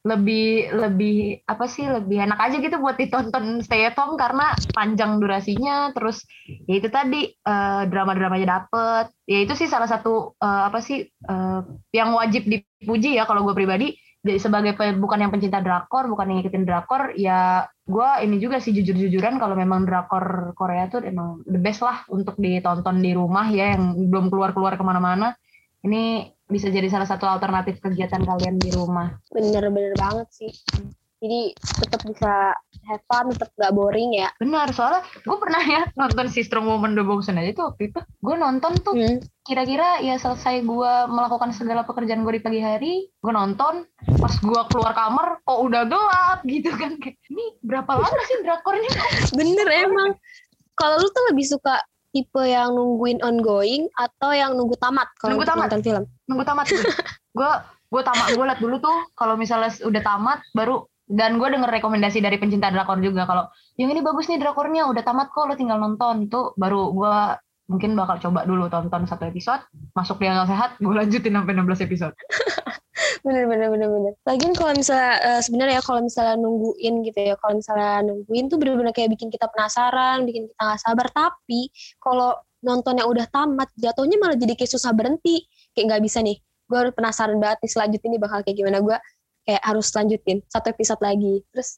[0.10, 5.22] lebih lebih apa sih lebih enak aja gitu buat ditonton stay at home karena panjang
[5.22, 6.26] durasinya terus
[6.65, 9.13] ya itu tadi uh, drama-dramanya dapet.
[9.30, 11.62] Ya itu sih salah satu uh, apa sih uh,
[11.93, 13.93] yang wajib dipuji ya kalau gue pribadi.
[14.19, 18.76] Jadi sebagai bukan yang pencinta drakor bukan yang ngikutin drakor ya gue ini juga sih
[18.76, 23.80] jujur-jujuran kalau memang drakor Korea tuh emang the best lah untuk ditonton di rumah ya
[23.80, 25.39] yang belum keluar-keluar ke mana-mana.
[25.80, 29.14] Ini bisa jadi salah satu alternatif kegiatan kalian di rumah.
[29.30, 30.52] Bener-bener banget sih.
[31.20, 31.52] Jadi
[31.84, 32.56] tetap bisa
[32.88, 34.32] have fun, tetap gak boring ya.
[34.40, 38.00] Benar, soalnya gue pernah ya nonton si Strong Woman The Boxen aja itu waktu itu.
[38.24, 39.20] Gue nonton tuh hmm.
[39.44, 43.84] kira-kira ya selesai gue melakukan segala pekerjaan gue di pagi hari, gue nonton.
[44.16, 46.96] Pas gue keluar kamar, kok udah gelap gitu kan.
[47.04, 48.90] Kayak, ini berapa lama sih drakor ini?
[49.44, 50.16] Bener emang.
[50.80, 55.48] Kalau lu tuh lebih suka tipe yang nungguin ongoing atau yang nunggu tamat kalau nunggu
[55.48, 55.67] tamat.
[55.69, 56.04] nonton film?
[56.26, 56.65] Nunggu tamat.
[56.69, 57.52] gue
[57.93, 62.22] gue tamat gue liat dulu tuh kalau misalnya udah tamat baru dan gue denger rekomendasi
[62.22, 63.50] dari pencinta drakor juga kalau
[63.82, 67.15] yang ini bagus nih drakornya udah tamat kok lo tinggal nonton tuh baru gue
[67.69, 69.62] mungkin bakal coba dulu tonton satu episode
[69.93, 72.15] masuk dia nggak sehat gue lanjutin sampai 16 episode.
[73.19, 74.13] Bener bener bener bener.
[74.23, 78.58] Lagian kalau misalnya uh, sebenarnya ya kalau misalnya nungguin gitu ya kalau misalnya nungguin tuh
[78.60, 81.08] bener-bener kayak bikin kita penasaran bikin kita nggak sabar.
[81.12, 81.67] Tapi
[81.99, 85.43] kalau nonton yang udah tamat jatuhnya malah jadi kayak susah berhenti.
[85.75, 86.38] Kayak nggak bisa nih
[86.69, 88.77] gue harus penasaran banget nih selanjutnya ini bakal kayak gimana.
[88.79, 88.97] Gue
[89.43, 91.43] kayak harus lanjutin satu episode lagi.
[91.51, 91.69] Terus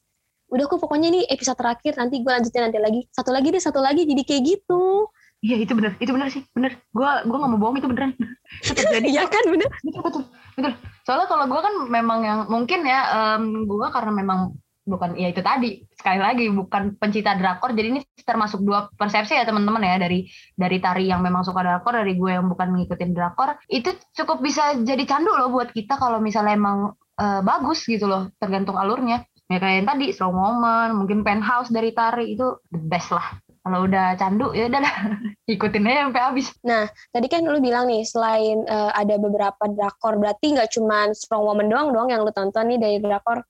[0.51, 3.01] udah kok pokoknya ini episode terakhir nanti gue lanjutin nanti lagi.
[3.09, 5.09] Satu lagi deh satu lagi jadi kayak gitu
[5.41, 6.77] Iya itu bener, itu bener sih, bener.
[6.93, 8.13] Gue gue nggak mau bohong itu beneran.
[8.93, 9.69] Jadi ya kan bener.
[9.81, 10.23] Betul betul
[10.53, 10.71] betul.
[11.01, 15.45] Soalnya kalau gue kan memang yang mungkin ya um, gue karena memang bukan ya itu
[15.45, 20.25] tadi sekali lagi bukan pencinta drakor jadi ini termasuk dua persepsi ya teman-teman ya dari
[20.57, 24.73] dari tari yang memang suka drakor dari gue yang bukan ngikutin drakor itu cukup bisa
[24.81, 29.21] jadi candu loh buat kita kalau misalnya emang uh, bagus gitu loh tergantung alurnya
[29.53, 33.85] ya kayak yang tadi slow moment mungkin penthouse dari tari itu the best lah kalau
[33.85, 34.81] udah candu ya udah
[35.53, 36.47] ikutin aja sampai habis.
[36.65, 41.43] Nah tadi kan lu bilang nih selain uh, ada beberapa drakor berarti nggak cuma Strong
[41.45, 43.45] Woman doang dong yang lu tonton nih dari drakor?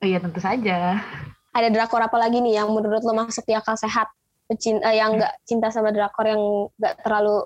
[0.00, 0.96] Oh, iya tentu saja.
[1.52, 4.08] Ada drakor apa lagi nih yang menurut lu masuk di akal sehat?
[4.48, 6.42] Pecinta uh, yang nggak cinta sama drakor yang
[6.80, 7.44] nggak terlalu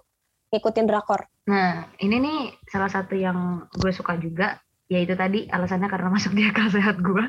[0.54, 1.26] ngikutin drakor?
[1.50, 2.38] Nah ini nih
[2.70, 7.24] salah satu yang gue suka juga yaitu tadi alasannya karena masuk di akal sehat gue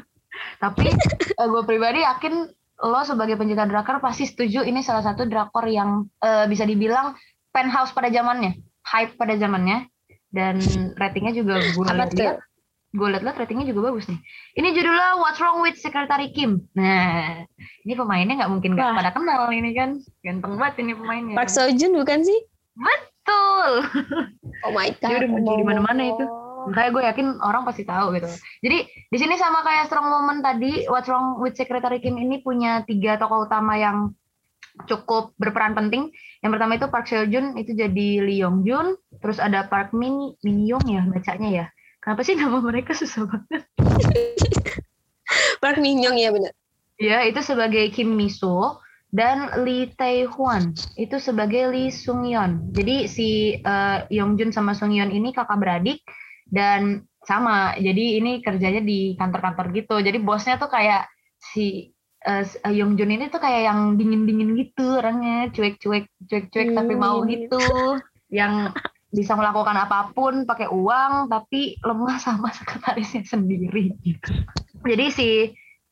[0.60, 0.92] tapi
[1.40, 2.52] uh, gue pribadi yakin
[2.84, 7.16] lo sebagai pencinta drakor pasti setuju ini salah satu drakor yang uh, bisa dibilang
[7.56, 9.88] penthouse pada zamannya, hype pada zamannya,
[10.36, 10.60] dan
[11.00, 12.44] ratingnya juga gue lihat
[12.96, 14.20] gue lihat-lihat ratingnya juga bagus nih.
[14.56, 16.64] Ini judulnya What's Wrong with Secretary Kim.
[16.80, 17.44] Nah,
[17.84, 21.36] ini pemainnya nggak mungkin nggak pada kenal ini kan, ganteng banget ini pemainnya.
[21.36, 22.40] Park Seo Joon bukan sih?
[22.76, 23.70] Betul.
[24.64, 25.08] Oh my god.
[25.12, 26.24] Dia udah muncul di mana-mana itu
[26.70, 28.30] makanya gue yakin orang pasti tahu gitu.
[28.62, 32.84] Jadi di sini sama kayak strong moment tadi what's wrong with secretary Kim ini punya
[32.84, 34.14] tiga tokoh utama yang
[34.90, 36.12] cukup berperan penting.
[36.44, 40.36] Yang pertama itu Park Seo Joon itu jadi Lee Yong Jun terus ada Park Min
[40.44, 41.66] Min Yong ya bacanya ya.
[42.04, 43.64] Kenapa sih nama mereka susah banget?
[45.64, 46.54] Park Min Yong ya benar
[47.00, 48.80] ya itu sebagai Kim Miso
[49.16, 52.76] dan Lee Tae Hwan itu sebagai Lee Sung Yeon.
[52.76, 56.04] Jadi si uh, Yong Jun sama Sung Yeon ini kakak beradik
[56.50, 59.98] dan sama jadi ini kerjanya di kantor-kantor gitu.
[59.98, 61.10] Jadi bosnya tuh kayak
[61.42, 61.90] si
[62.26, 65.50] uh, Yong Jun ini tuh kayak yang dingin-dingin gitu orangnya.
[65.52, 66.78] Cuek-cuek cuek-cuek hmm.
[66.78, 67.62] tapi mau gitu.
[68.30, 68.78] Yang
[69.10, 73.98] bisa melakukan apa pun pakai uang tapi lemah sama sekretarisnya sendiri.
[74.06, 74.32] Gitu
[74.86, 75.30] jadi si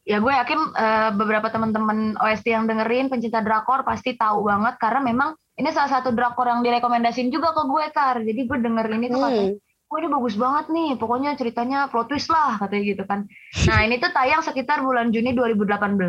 [0.05, 4.77] ya gue yakin uh, beberapa teman-teman OST yang dengerin pencinta drakor pasti tahu banget.
[4.77, 8.85] Karena memang ini salah satu drakor yang direkomendasin juga ke gue kar jadi gue denger
[9.01, 9.53] ini tuh hmm
[9.93, 13.29] wah ini bagus banget nih, pokoknya ceritanya plot twist lah katanya gitu kan.
[13.69, 16.01] Nah ini tuh tayang sekitar bulan Juni 2018,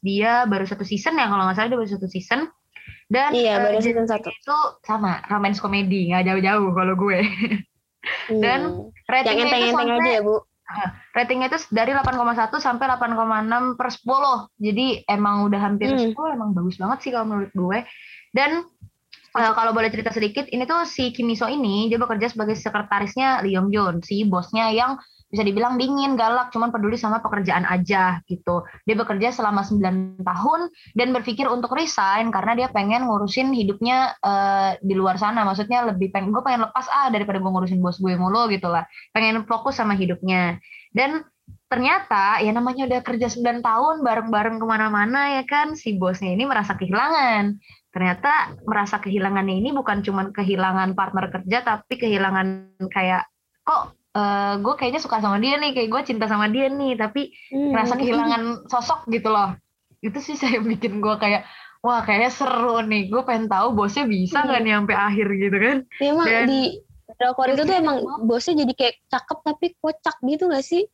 [0.00, 2.48] dia baru satu season ya kalau nggak salah dia baru satu season.
[3.12, 4.32] Dan iya, baru season satu.
[4.32, 4.56] Itu
[4.88, 7.20] sama romance komedi, nggak jauh-jauh kalau gue.
[8.32, 8.40] Hmm.
[8.40, 8.60] Dan
[9.04, 10.36] ratingnya itu sampai aja ya bu.
[11.12, 14.64] Ratingnya itu dari 8,1 sampai 8,6 per 10.
[14.64, 16.16] Jadi emang udah hampir hmm.
[16.16, 17.78] 10, emang bagus banget sih kalau menurut gue.
[18.32, 18.64] Dan
[19.36, 23.44] uh, kalau boleh cerita sedikit, ini tuh si Kim Miso ini dia bekerja sebagai sekretarisnya
[23.44, 24.96] Lee Yong Jun, si bosnya yang
[25.26, 28.62] bisa dibilang dingin, galak, cuman peduli sama pekerjaan aja gitu.
[28.86, 30.60] Dia bekerja selama 9 tahun
[30.94, 35.42] dan berpikir untuk resign karena dia pengen ngurusin hidupnya uh, di luar sana.
[35.42, 38.86] Maksudnya lebih pengen gue pengen lepas ah daripada gue ngurusin bos gue mulu gitu lah.
[39.10, 40.62] Pengen fokus sama hidupnya.
[40.94, 41.26] Dan
[41.66, 46.46] ternyata ya namanya udah kerja 9 tahun bareng-bareng ke mana-mana ya kan si bosnya ini
[46.46, 47.58] merasa kehilangan
[47.96, 53.24] ternyata merasa kehilangannya ini bukan cuma kehilangan partner kerja tapi kehilangan kayak
[53.64, 56.92] kok uh, eh, gue kayaknya suka sama dia nih kayak gue cinta sama dia nih
[57.00, 57.72] tapi hmm.
[57.72, 59.56] merasa kehilangan sosok gitu loh
[60.04, 61.48] itu sih saya bikin gue kayak
[61.80, 64.66] wah kayaknya seru nih gue pengen tahu bosnya bisa nggak hmm.
[64.68, 66.60] nih sampai akhir gitu kan ya, emang Dan, di
[67.16, 67.96] drakor itu tuh emang
[68.28, 70.84] bosnya jadi kayak cakep tapi kocak gitu gak sih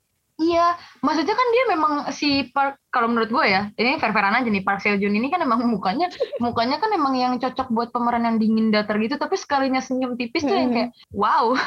[0.43, 0.75] Iya,
[1.07, 4.83] maksudnya kan dia memang si Park kalau menurut gue ya, ini fair-fairan aja nih Park
[4.83, 6.11] Seo Joon ini kan emang mukanya
[6.43, 10.43] mukanya kan emang yang cocok buat pemeran yang dingin datar gitu, tapi sekalinya senyum tipis
[10.43, 11.55] tuh yang kayak wow.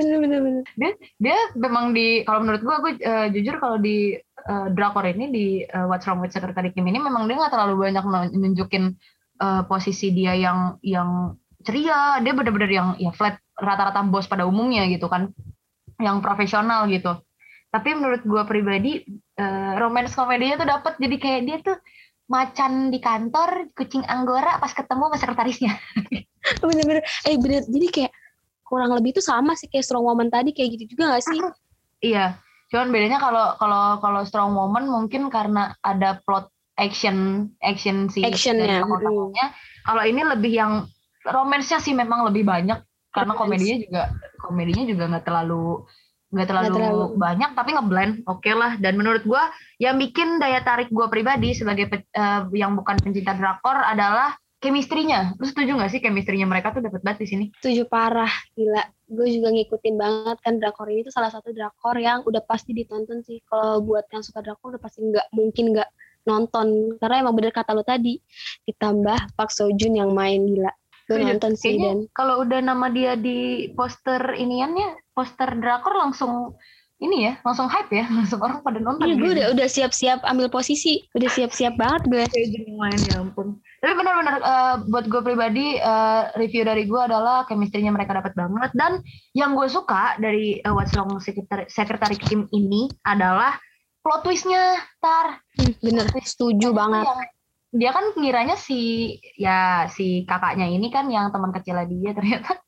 [0.00, 0.62] bener bener bener.
[0.80, 4.16] Dia dia memang di kalau menurut gue gue uh, jujur kalau di
[4.48, 7.92] uh, drakor ini di uh, What's Wrong with Secretary Kim ini memang dia nggak terlalu
[7.92, 8.96] banyak nunjukin
[9.44, 14.86] uh, posisi dia yang yang ceria, dia bener-bener yang ya flat rata-rata bos pada umumnya
[14.86, 15.34] gitu kan
[16.00, 17.16] yang profesional gitu.
[17.72, 19.04] Tapi menurut gue pribadi
[19.36, 21.76] uh, romance komedinya tuh dapat jadi kayak dia tuh
[22.26, 25.72] macan di kantor kucing anggora pas ketemu sama sekretarisnya.
[26.62, 27.02] Bener-bener.
[27.26, 27.62] Eh bener.
[27.66, 28.12] Jadi kayak
[28.66, 31.38] kurang lebih tuh sama sih kayak strong woman tadi kayak gitu juga gak sih?
[32.04, 32.36] Iya.
[32.68, 38.84] Cuman bedanya kalau kalau kalau strong woman mungkin karena ada plot action action si actionnya.
[39.80, 40.72] kalau ini lebih yang
[41.24, 42.76] romansnya sih memang lebih banyak
[43.16, 44.02] karena komedinya juga
[44.44, 45.88] komedinya juga nggak terlalu
[46.26, 47.06] nggak terlalu, terlalu.
[47.16, 48.14] banyak tapi ngeblend.
[48.26, 48.74] Oke okay lah.
[48.82, 49.42] Dan menurut gue
[49.78, 55.44] yang bikin daya tarik gue pribadi sebagai uh, yang bukan pencinta drakor adalah chemistry-nya lu
[55.44, 57.44] setuju gak sih chemistry-nya mereka tuh dapat banget di sini?
[57.62, 58.30] Setuju parah.
[58.58, 58.82] Gila.
[59.06, 61.06] Gue juga ngikutin banget kan drakor ini.
[61.06, 63.38] Tuh salah satu drakor yang udah pasti ditonton sih.
[63.46, 65.90] Kalau buat yang suka drakor udah pasti nggak mungkin nggak
[66.26, 66.98] nonton.
[66.98, 68.18] Karena emang bener kata lo tadi
[68.66, 70.74] ditambah Park Seo Joon yang main gila
[71.06, 72.10] gue nonton sih dan.
[72.12, 76.58] kalau udah nama dia di poster iniannya poster drakor langsung
[76.98, 80.50] ini ya langsung hype ya langsung orang pada nonton iya gue udah udah siap-siap ambil
[80.50, 83.58] posisi udah siap-siap banget gue jadi main ya ampun.
[83.82, 88.72] Tapi benar-benar uh, buat gue pribadi uh, review dari gue adalah chemistry-nya mereka dapat banget.
[88.72, 89.04] Dan
[89.36, 93.60] yang gue suka dari uh, What's Wrong Secretary, Secretary Kim ini adalah
[94.00, 95.44] plot twistnya tar.
[95.60, 96.06] Hmm, bener.
[96.24, 97.04] Setuju banget.
[97.04, 97.22] yang
[97.76, 102.56] dia kan ngiranya si ya si kakaknya ini kan yang teman kecilnya dia ternyata.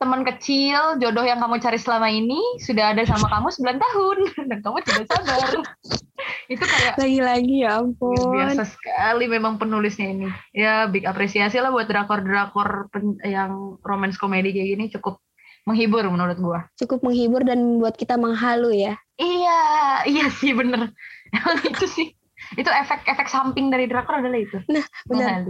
[0.00, 4.16] Teman kecil jodoh yang kamu cari selama ini sudah ada sama kamu 9 tahun.
[4.48, 5.60] Dan kamu tidak sadar.
[6.52, 8.16] Itu kayak lagi-lagi ya ampun.
[8.16, 10.28] Biasa sekali memang penulisnya ini.
[10.56, 12.88] Ya big apresiasi lah buat drakor-drakor
[13.28, 15.20] yang romance komedi kayak gini cukup
[15.68, 16.60] menghibur menurut gua.
[16.80, 18.96] Cukup menghibur dan membuat kita menghalu ya.
[19.20, 19.60] Iya
[20.08, 20.96] iya sih bener.
[21.68, 22.16] Itu sih
[22.58, 25.46] itu efek-efek samping dari drakor adalah itu nah benar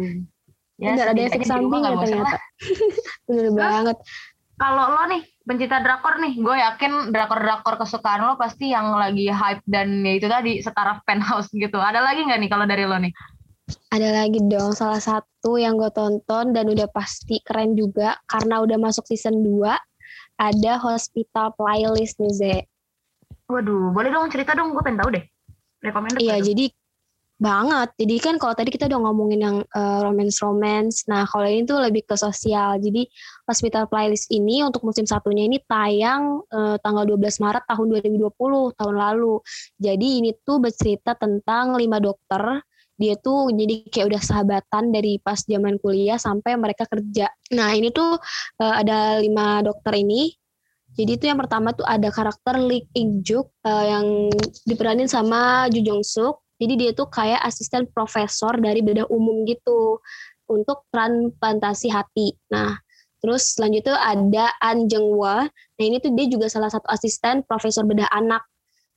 [0.80, 2.38] ya, benar ada efek samping ya ternyata
[3.28, 3.96] bener banget
[4.60, 9.64] kalau lo nih pencinta drakor nih, gue yakin drakor-drakor kesukaan lo pasti yang lagi hype
[9.64, 11.80] dan ya itu tadi setara penthouse gitu.
[11.80, 13.08] Ada lagi nggak nih kalau dari lo nih?
[13.88, 18.76] Ada lagi dong, salah satu yang gue tonton dan udah pasti keren juga karena udah
[18.76, 19.64] masuk season 2
[20.36, 22.56] ada Hospital Playlist nih Ze.
[23.48, 25.24] Waduh, boleh dong cerita dong, gue pengen tahu deh.
[25.80, 26.68] Recommended Iya, jadi
[27.40, 27.88] banget.
[27.96, 32.04] Jadi kan kalau tadi kita udah ngomongin yang uh, romance-romance, nah kalau ini tuh lebih
[32.04, 32.76] ke sosial.
[32.76, 33.08] Jadi
[33.48, 38.94] Hospital Playlist ini untuk musim satunya ini tayang uh, tanggal 12 Maret tahun 2020, tahun
[38.94, 39.40] lalu.
[39.80, 42.60] Jadi ini tuh bercerita tentang lima dokter
[43.00, 47.32] dia tuh jadi kayak udah sahabatan dari pas zaman kuliah sampai mereka kerja.
[47.56, 48.20] Nah ini tuh
[48.60, 50.36] uh, ada lima dokter ini.
[51.00, 54.28] Jadi itu yang pertama tuh ada karakter Lee In Juk uh, yang
[54.68, 56.44] diperanin sama Ju Jong Suk.
[56.60, 59.96] Jadi dia tuh kayak asisten profesor dari bedah umum gitu
[60.44, 62.36] untuk transplantasi hati.
[62.52, 62.76] Nah,
[63.24, 65.48] terus selanjutnya ada An Jengwa.
[65.48, 68.44] Nah, ini tuh dia juga salah satu asisten profesor bedah anak.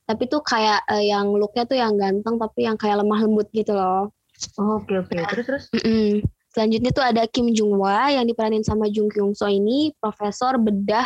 [0.04, 3.72] Tapi tuh kayak uh, yang looknya tuh yang ganteng tapi yang kayak lemah lembut gitu
[3.72, 4.12] loh.
[4.60, 5.08] Oh, oke okay, oke.
[5.08, 5.24] Okay.
[5.32, 5.64] Terus terus.
[5.72, 6.10] Mm -mm.
[6.54, 11.02] Selanjutnya tuh ada Kim Jung Hwa yang diperanin sama Jung Kyung So ini profesor bedah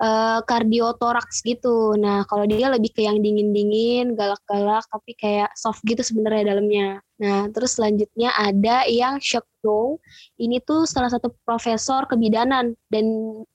[0.00, 1.94] uh, kardiotoraks gitu.
[1.94, 7.04] Nah, kalau dia lebih ke yang dingin-dingin, galak-galak, tapi kayak soft gitu sebenarnya dalamnya.
[7.20, 10.00] Nah, terus selanjutnya ada yang Shok Do.
[10.40, 13.04] Ini tuh salah satu profesor kebidanan dan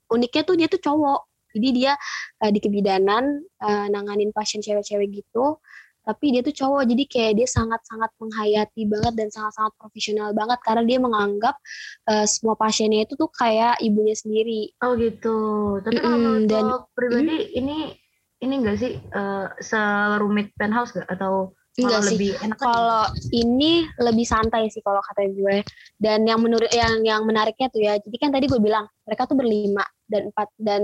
[0.08, 1.26] uniknya tuh dia tuh cowok.
[1.56, 1.92] Jadi dia
[2.44, 5.56] uh, di kebidanan uh, nanganin pasien cewek-cewek gitu
[6.06, 10.82] tapi dia tuh cowok jadi kayak dia sangat-sangat menghayati banget dan sangat-sangat profesional banget karena
[10.86, 11.58] dia menganggap
[12.06, 14.70] uh, semua pasiennya itu tuh kayak ibunya sendiri.
[14.86, 15.38] Oh gitu.
[15.82, 16.64] Tapi kalau mm, dan
[16.94, 17.78] pribadi mm, ini
[18.38, 22.16] ini enggak sih uh, serumit penthouse gak atau Enggak sih.
[22.16, 23.04] Lebih enak kalau
[23.36, 25.60] ini lebih santai sih kalau kata gue.
[26.00, 29.38] Dan yang menurut yang yang menariknya tuh ya, jadi kan tadi gue bilang mereka tuh
[29.38, 30.82] berlima dan empat dan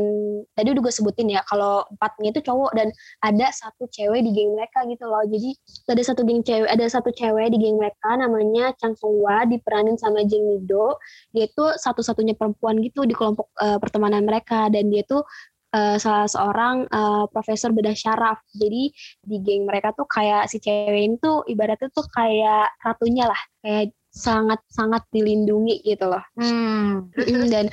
[0.55, 2.91] tadi udah gue sebutin ya kalau empatnya itu cowok dan
[3.23, 5.25] ada satu cewek di geng mereka gitu loh.
[5.25, 5.51] Jadi
[5.89, 10.23] ada satu geng cewek, ada satu cewek di geng mereka namanya Chang Sungwa diperanin sama
[10.29, 11.01] Jeng Mido.
[11.33, 15.25] Dia tuh satu-satunya perempuan gitu di kelompok uh, pertemanan mereka dan dia tuh
[15.73, 18.39] uh, salah seorang uh, profesor bedah syaraf.
[18.55, 18.93] Jadi
[19.25, 23.97] di geng mereka tuh kayak si cewek ini tuh ibaratnya tuh kayak ratunya lah, kayak
[24.13, 26.23] sangat-sangat dilindungi gitu loh.
[26.37, 27.09] Hmm.
[27.49, 27.73] Dan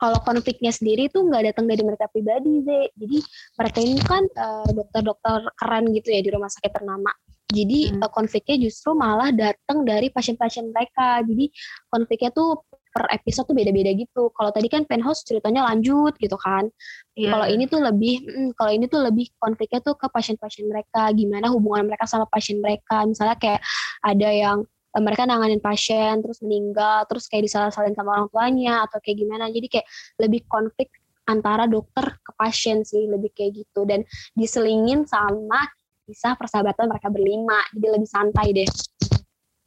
[0.00, 2.88] kalau konfliknya sendiri tuh nggak datang dari mereka pribadi, Ze.
[2.96, 3.18] Jadi
[3.56, 7.12] mereka ini kan uh, dokter-dokter keren gitu ya di rumah sakit ternama.
[7.50, 8.00] Jadi hmm.
[8.00, 11.20] uh, konfliknya justru malah datang dari pasien-pasien mereka.
[11.24, 11.52] Jadi
[11.92, 14.34] konfliknya tuh per episode tuh beda-beda gitu.
[14.34, 16.66] Kalau tadi kan penthouse ceritanya lanjut gitu kan.
[17.14, 17.30] Yeah.
[17.32, 21.48] Kalau ini tuh lebih, mm, kalau ini tuh lebih konfliknya tuh ke pasien-pasien mereka, gimana
[21.54, 23.06] hubungan mereka sama pasien mereka.
[23.06, 23.62] Misalnya kayak
[24.02, 28.98] ada yang eh, mereka nanganin pasien terus meninggal, terus kayak disalah-salahin sama orang tuanya atau
[28.98, 29.46] kayak gimana.
[29.48, 29.86] Jadi kayak
[30.18, 30.90] lebih konflik
[31.30, 33.86] antara dokter ke pasien sih, lebih kayak gitu.
[33.86, 34.02] Dan
[34.34, 35.62] diselingin sama
[36.10, 38.66] kisah persahabatan mereka berlima, jadi lebih santai deh.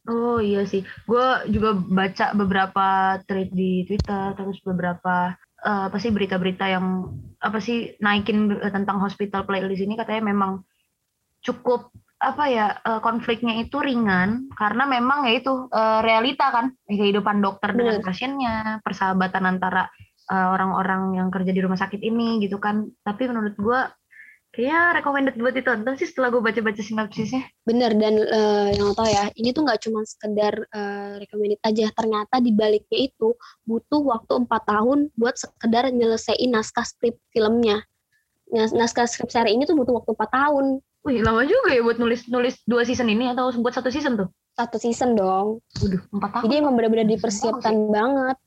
[0.04, 5.32] Oh iya sih, gue juga baca beberapa thread di Twitter, terus beberapa
[5.64, 7.08] uh, apa sih berita-berita yang
[7.40, 10.60] apa sih naikin tentang hospital playlist ini katanya memang
[11.40, 11.88] cukup
[12.20, 17.72] apa ya uh, konfliknya itu ringan karena memang ya itu uh, realita kan kehidupan dokter
[17.72, 19.88] dengan pasiennya persahabatan antara
[20.28, 22.88] orang-orang uh, yang kerja di rumah sakit ini gitu kan.
[23.04, 23.80] Tapi menurut gue
[24.54, 27.42] Kayaknya recommended buat ditonton sih setelah gue baca-baca sinopsisnya.
[27.66, 31.90] Bener, dan uh, yang tau ya, ini tuh nggak cuma sekedar uh, recommended aja.
[31.90, 33.34] Ternyata di baliknya itu
[33.66, 37.82] butuh waktu 4 tahun buat sekedar nyelesain naskah skrip filmnya.
[38.54, 40.64] Naskah skrip seri ini tuh butuh waktu 4 tahun.
[41.02, 44.30] Wih, lama juga ya buat nulis-nulis dua season ini atau buat satu season tuh?
[44.54, 45.58] Satu season dong.
[45.82, 46.42] Waduh, 4 tahun.
[46.46, 48.38] Jadi emang benar-benar dipersiapkan banget.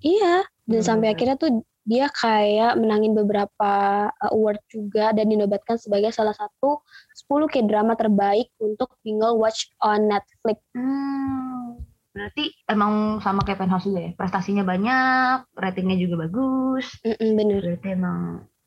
[0.00, 0.88] Iya, dan hmm.
[0.88, 3.72] sampai akhirnya tuh dia kayak menangin beberapa
[4.10, 6.84] uh, award juga dan dinobatkan sebagai salah satu
[7.28, 10.60] 10 K-drama terbaik untuk single watch on Netflix.
[10.76, 11.80] Hmm,
[12.12, 14.12] berarti emang sama kayak Penthouse juga ya?
[14.14, 16.86] Prestasinya banyak, ratingnya juga bagus.
[17.06, 17.60] Mm -mm, bener.
[17.64, 18.20] Berarti emang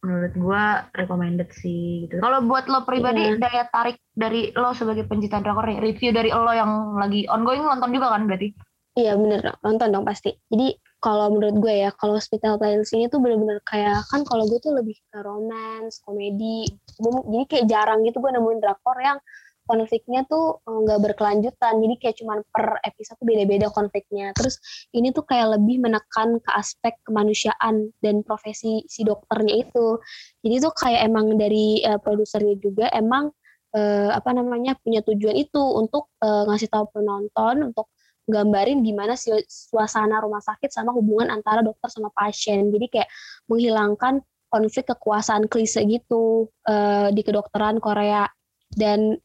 [0.04, 0.64] menurut gue
[1.00, 2.20] recommended sih gitu.
[2.20, 3.40] Kalau buat lo pribadi yeah.
[3.40, 7.96] daya tarik dari lo sebagai pencinta drakor nih, review dari lo yang lagi ongoing nonton
[7.96, 8.52] juga kan berarti?
[8.94, 10.36] Iya bener nonton dong pasti.
[10.52, 14.56] Jadi kalau menurut gue ya kalau Hospital Playlist ini tuh bener-bener kayak kan kalau gue
[14.64, 16.64] tuh lebih ke romance, komedi.
[17.04, 19.20] Jadi kayak jarang gitu gue nemuin drakor yang
[19.68, 21.74] konfliknya tuh eh, nggak berkelanjutan.
[21.84, 24.32] Jadi kayak cuman per episode tuh beda-beda konfliknya.
[24.32, 24.56] Terus
[24.96, 30.00] ini tuh kayak lebih menekan ke aspek kemanusiaan dan profesi si dokternya itu.
[30.40, 33.28] Jadi tuh kayak emang dari uh, produsernya juga emang
[33.76, 37.92] uh, apa namanya punya tujuan itu untuk uh, ngasih tahu penonton untuk
[38.28, 42.72] gambarin gimana suasana rumah sakit sama hubungan antara dokter sama pasien.
[42.72, 43.10] Jadi kayak
[43.52, 48.30] menghilangkan konflik kekuasaan klise gitu uh, di kedokteran Korea.
[48.74, 49.18] Dan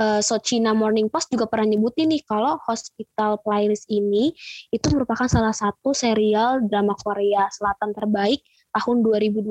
[0.00, 4.32] uh, So China Morning Post juga pernah nyebutin nih kalau Hospital Playlist ini
[4.70, 8.42] itu merupakan salah satu serial drama Korea Selatan terbaik
[8.76, 9.46] tahun 2020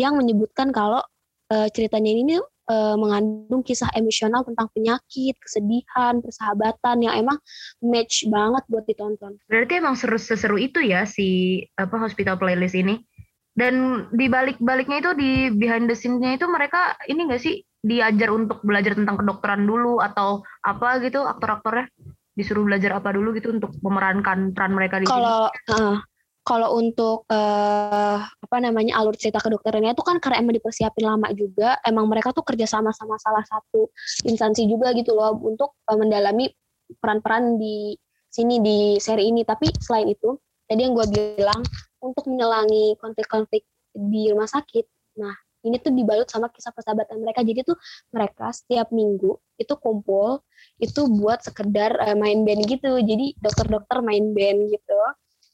[0.00, 1.04] yang menyebutkan kalau
[1.52, 7.38] uh, ceritanya ini uh, mengandung kisah emosional tentang penyakit, kesedihan, persahabatan yang emang
[7.84, 9.36] match banget buat ditonton.
[9.46, 13.04] Berarti emang seru seseru itu ya si apa Hospital Playlist ini.
[13.52, 18.64] Dan di balik-baliknya itu di behind the scene-nya itu mereka ini enggak sih diajar untuk
[18.64, 21.84] belajar tentang kedokteran dulu atau apa gitu aktor-aktornya
[22.32, 26.00] disuruh belajar apa dulu gitu untuk memerankan peran mereka di Kalau uh,
[26.42, 31.78] kalau untuk uh, apa namanya alur cerita kedokterannya itu kan karena emang dipersiapin lama juga,
[31.86, 33.86] emang mereka tuh kerja sama sama salah satu
[34.26, 36.50] instansi juga gitu loh untuk uh, mendalami
[36.98, 37.94] peran-peran di
[38.26, 39.46] sini di seri ini.
[39.46, 40.34] Tapi selain itu,
[40.66, 41.62] tadi yang gue bilang
[42.02, 43.62] untuk menyelangi konflik-konflik
[43.94, 47.46] di rumah sakit, nah ini tuh dibalut sama kisah persahabatan mereka.
[47.46, 47.78] Jadi tuh
[48.10, 50.42] mereka setiap minggu itu kumpul
[50.82, 52.98] itu buat sekedar uh, main band gitu.
[52.98, 54.98] Jadi dokter-dokter main band gitu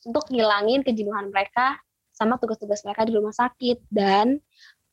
[0.08, 1.76] untuk ngilangin kejenuhan mereka
[2.16, 4.40] sama tugas-tugas mereka di rumah sakit dan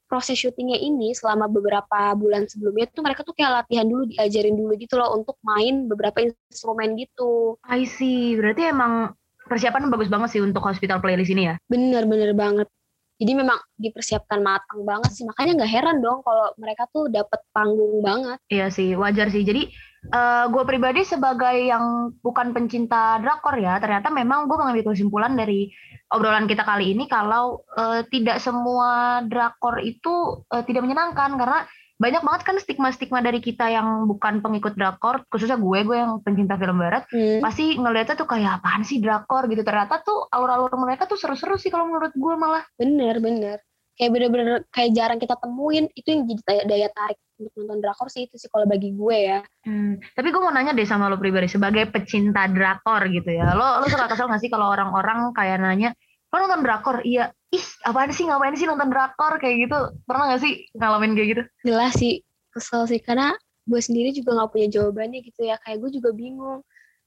[0.06, 4.78] proses syutingnya ini selama beberapa bulan sebelumnya tuh mereka tuh kayak latihan dulu diajarin dulu
[4.78, 7.58] gitu loh untuk main beberapa instrumen gitu.
[7.66, 9.18] I see, berarti emang
[9.50, 11.56] persiapan bagus banget sih untuk hospital playlist ini ya?
[11.66, 12.70] Bener bener banget.
[13.16, 18.04] Jadi memang dipersiapkan matang banget sih, makanya nggak heran dong kalau mereka tuh dapat panggung
[18.04, 18.44] banget.
[18.52, 19.48] Iya sih, wajar sih.
[19.48, 19.72] Jadi
[20.12, 25.34] uh, eh, gue pribadi sebagai yang bukan pencinta drakor ya, ternyata memang gue mengambil kesimpulan
[25.34, 25.72] dari
[26.14, 31.60] obrolan kita kali ini kalau uh, tidak semua drakor itu uh, tidak menyenangkan karena
[31.96, 36.60] banyak banget kan stigma-stigma dari kita yang bukan pengikut drakor, khususnya gue, gue yang pencinta
[36.60, 37.40] film barat, hmm.
[37.40, 39.64] pasti ngeliatnya tuh kayak apaan sih drakor gitu.
[39.64, 42.68] Ternyata tuh alur-alur mereka tuh seru-seru sih kalau menurut gue malah.
[42.76, 43.64] Bener, bener.
[43.96, 48.08] Kayak bener-bener kayak jarang kita temuin, itu yang jadi daya, daya tarik untuk nonton drakor
[48.08, 49.40] sih itu sih kalau bagi gue ya.
[49.68, 53.52] Hmm, tapi gue mau nanya deh sama lo pribadi sebagai pecinta drakor gitu ya.
[53.56, 55.92] Lo lo suka kesel gak sih kalau orang-orang kayak nanya,
[56.32, 57.04] lo nonton drakor?
[57.04, 57.32] Iya.
[57.52, 59.78] Ih, apaan sih ngapain sih nonton drakor kayak gitu?
[60.08, 61.44] Pernah gak sih ngalamin kayak gitu?
[61.68, 63.36] Jelas sih kesel sih karena
[63.68, 65.60] gue sendiri juga gak punya jawabannya gitu ya.
[65.60, 66.64] Kayak gue juga bingung.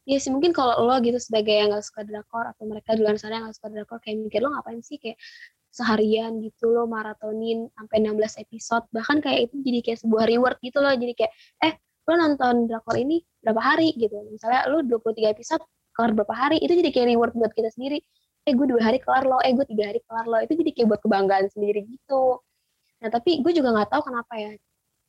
[0.09, 3.21] Iya sih mungkin kalau lo gitu sebagai yang gak suka drakor atau mereka di luar
[3.21, 5.21] sana yang gak suka drakor kayak mikir lo ngapain sih kayak
[5.69, 8.85] seharian gitu loh maratonin sampai 16 episode.
[8.91, 10.93] Bahkan kayak itu jadi kayak sebuah reward gitu loh.
[10.93, 11.33] Jadi kayak
[11.65, 11.73] eh
[12.09, 13.93] lo nonton drakor ini berapa hari?
[13.95, 14.17] Gitu.
[14.33, 15.63] Misalnya lo 23 episode
[15.93, 16.57] kelar berapa hari?
[16.65, 18.01] Itu jadi kayak reward buat kita sendiri.
[18.49, 20.89] Eh gue dua hari kelar lo eh gue tiga hari kelar lo itu jadi kayak
[20.89, 22.41] buat kebanggaan sendiri gitu.
[23.05, 24.53] Nah tapi gue juga nggak tahu kenapa ya.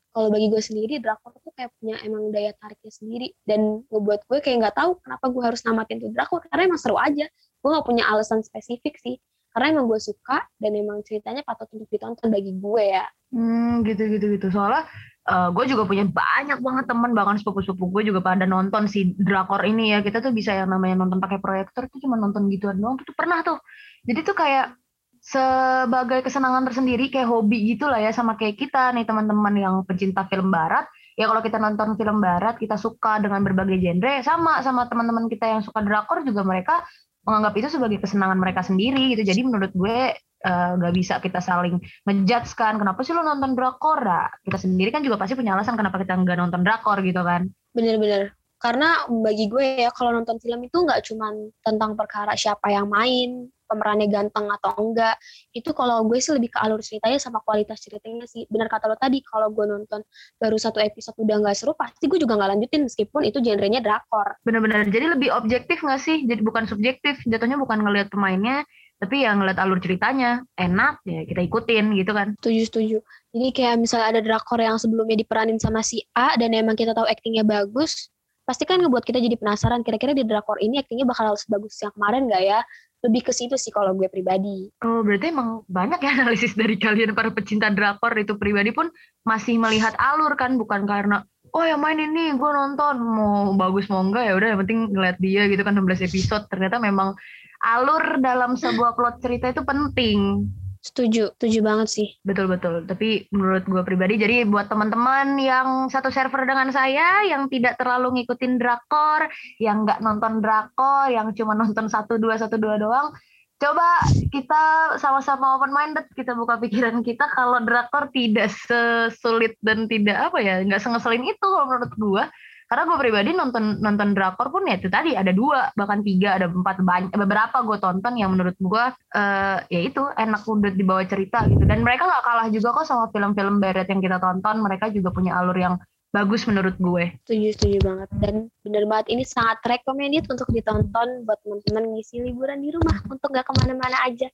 [0.09, 3.27] Kalau bagi gue sendiri drakor tuh kayak punya emang daya tariknya sendiri.
[3.47, 6.43] Dan ngebuat gue kayak nggak tahu kenapa gue harus namatin tuh drakor.
[6.51, 7.25] Karena emang seru aja.
[7.63, 9.15] Gue nggak punya alasan spesifik sih
[9.49, 13.05] karena emang gue suka dan emang ceritanya patut untuk ditonton bagi gue ya.
[13.33, 14.47] Hmm gitu gitu gitu.
[14.53, 14.85] Soalnya
[15.25, 19.65] uh, gue juga punya banyak banget teman bahkan sepupu-sepupu gue juga pada nonton si drakor
[19.65, 20.05] ini ya.
[20.05, 23.01] Kita tuh bisa yang namanya nonton pakai proyektor tuh cuma nonton gituan doang.
[23.01, 23.57] Tuh pernah tuh.
[24.05, 24.77] Jadi tuh kayak
[25.19, 30.29] sebagai kesenangan tersendiri kayak hobi gitu lah ya sama kayak kita nih teman-teman yang pencinta
[30.29, 30.85] film barat.
[31.19, 34.21] Ya kalau kita nonton film barat kita suka dengan berbagai genre.
[34.21, 36.85] Sama sama teman-teman kita yang suka drakor juga mereka
[37.29, 39.21] menganggap itu sebagai kesenangan mereka sendiri gitu.
[39.21, 41.77] Jadi menurut gue uh, gak bisa kita saling
[42.09, 42.81] ngejudge kan.
[42.81, 44.01] Kenapa sih lo nonton drakor?
[44.01, 47.45] Nah, kita sendiri kan juga pasti punya alasan kenapa kita nggak nonton drakor gitu kan.
[47.77, 48.33] Bener-bener.
[48.59, 51.31] Karena bagi gue ya kalau nonton film itu nggak cuma
[51.63, 55.15] tentang perkara siapa yang main, pemerannya ganteng atau enggak.
[55.53, 58.49] Itu kalau gue sih lebih ke alur ceritanya sama kualitas ceritanya sih.
[58.49, 60.01] Benar kata lo tadi kalau gue nonton
[60.41, 64.41] baru satu episode udah nggak seru pasti gue juga nggak lanjutin meskipun itu genrenya drakor.
[64.41, 64.89] Bener-bener.
[64.89, 66.25] Jadi lebih objektif nggak sih?
[66.25, 68.65] Jadi bukan subjektif jatuhnya bukan ngelihat pemainnya
[68.99, 70.43] tapi yang ngeliat alur ceritanya.
[70.57, 72.33] Enak ya kita ikutin gitu kan.
[72.41, 72.97] Setuju setuju.
[73.31, 77.05] Jadi kayak misalnya ada drakor yang sebelumnya diperanin sama si A dan emang kita tahu
[77.05, 78.09] aktingnya bagus
[78.49, 82.25] pasti kan ngebuat kita jadi penasaran kira-kira di drakor ini aktingnya bakal sebagus yang kemarin
[82.25, 82.59] gak ya
[82.99, 84.67] lebih ke situ sih kalau gue pribadi.
[84.83, 88.91] Oh, berarti emang banyak ya analisis dari kalian para pecinta drakor itu pribadi pun
[89.23, 91.23] masih melihat alur kan, bukan karena
[91.55, 95.17] oh yang main ini gue nonton mau bagus mau enggak ya udah yang penting ngeliat
[95.17, 97.17] dia gitu kan 16 episode ternyata memang
[97.59, 100.47] alur dalam sebuah plot cerita itu penting.
[100.79, 102.07] Setuju, setuju banget sih.
[102.23, 102.87] Betul betul.
[102.87, 108.23] Tapi menurut gue pribadi, jadi buat teman-teman yang satu server dengan saya, yang tidak terlalu
[108.23, 109.27] ngikutin drakor,
[109.59, 113.11] yang nggak nonton drakor, yang cuma nonton satu dua satu dua doang,
[113.59, 120.31] coba kita sama-sama open minded, kita buka pikiran kita kalau drakor tidak sesulit dan tidak
[120.31, 122.23] apa ya, nggak sengeselin itu kalau menurut gue
[122.69, 126.45] karena gue pribadi nonton nonton drakor pun ya itu tadi ada dua bahkan tiga ada
[126.45, 131.49] empat banyak beberapa gue tonton yang menurut gue uh, ya itu enak udah dibawa cerita
[131.49, 135.09] gitu dan mereka nggak kalah juga kok sama film-film beret yang kita tonton mereka juga
[135.09, 137.13] punya alur yang bagus menurut gue.
[137.25, 138.09] Setuju, setuju banget.
[138.17, 143.29] Dan bener banget ini sangat recommended untuk ditonton buat teman-teman ngisi liburan di rumah untuk
[143.29, 144.27] gak ke mana-mana aja.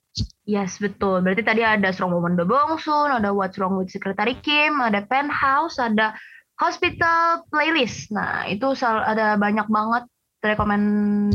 [0.48, 1.20] Yes, betul.
[1.20, 5.76] Berarti tadi ada Strong Woman The Bongsun, ada What's Wrong with Secretary Kim, ada Penthouse,
[5.76, 6.16] ada
[6.60, 8.12] hospital playlist.
[8.16, 10.04] Nah, itu ada banyak banget
[10.44, 10.86] rekomend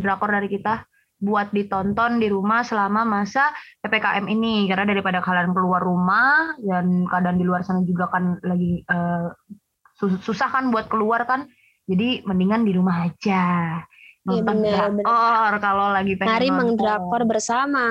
[0.01, 0.87] drakor dari kita
[1.21, 3.53] buat ditonton di rumah selama masa
[3.85, 4.65] PPKM ini.
[4.67, 9.29] Karena daripada kalian keluar rumah dan keadaan di luar sana juga kan lagi uh,
[10.01, 11.45] susah kan buat keluar kan
[11.85, 13.45] jadi mendingan di rumah aja.
[14.21, 17.85] Iya, nonton ya, drakor kalau lagi pengen Mari mengdrakor bersama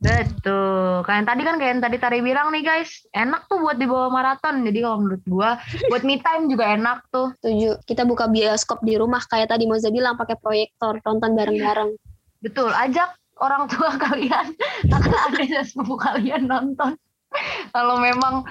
[0.00, 1.04] Betul.
[1.04, 4.64] Kayak tadi kan kayak yang tadi Tari bilang nih guys, enak tuh buat dibawa maraton.
[4.64, 5.60] Jadi kalau menurut gua
[5.92, 7.36] buat me time juga enak tuh.
[7.44, 7.84] Setuju.
[7.84, 11.92] Kita buka bioskop di rumah kayak tadi Moza bilang pakai proyektor, tonton bareng-bareng.
[12.40, 12.72] Betul.
[12.72, 13.12] Ajak
[13.44, 14.56] orang tua kalian,
[14.88, 16.96] kakak adik sepupu kalian nonton.
[17.70, 18.42] kalau memang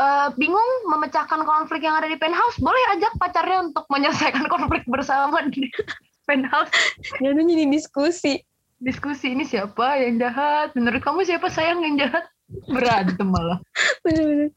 [0.00, 5.44] uh, bingung memecahkan konflik yang ada di penthouse, boleh ajak pacarnya untuk menyelesaikan konflik bersama
[5.52, 5.68] di
[6.24, 6.72] penthouse.
[7.20, 8.40] Jadi jadi diskusi
[8.82, 10.74] diskusi ini siapa yang jahat?
[10.74, 12.26] Menurut kamu siapa sayang yang jahat?
[12.68, 13.62] Berantem malah.
[14.02, 14.50] Bener-bener.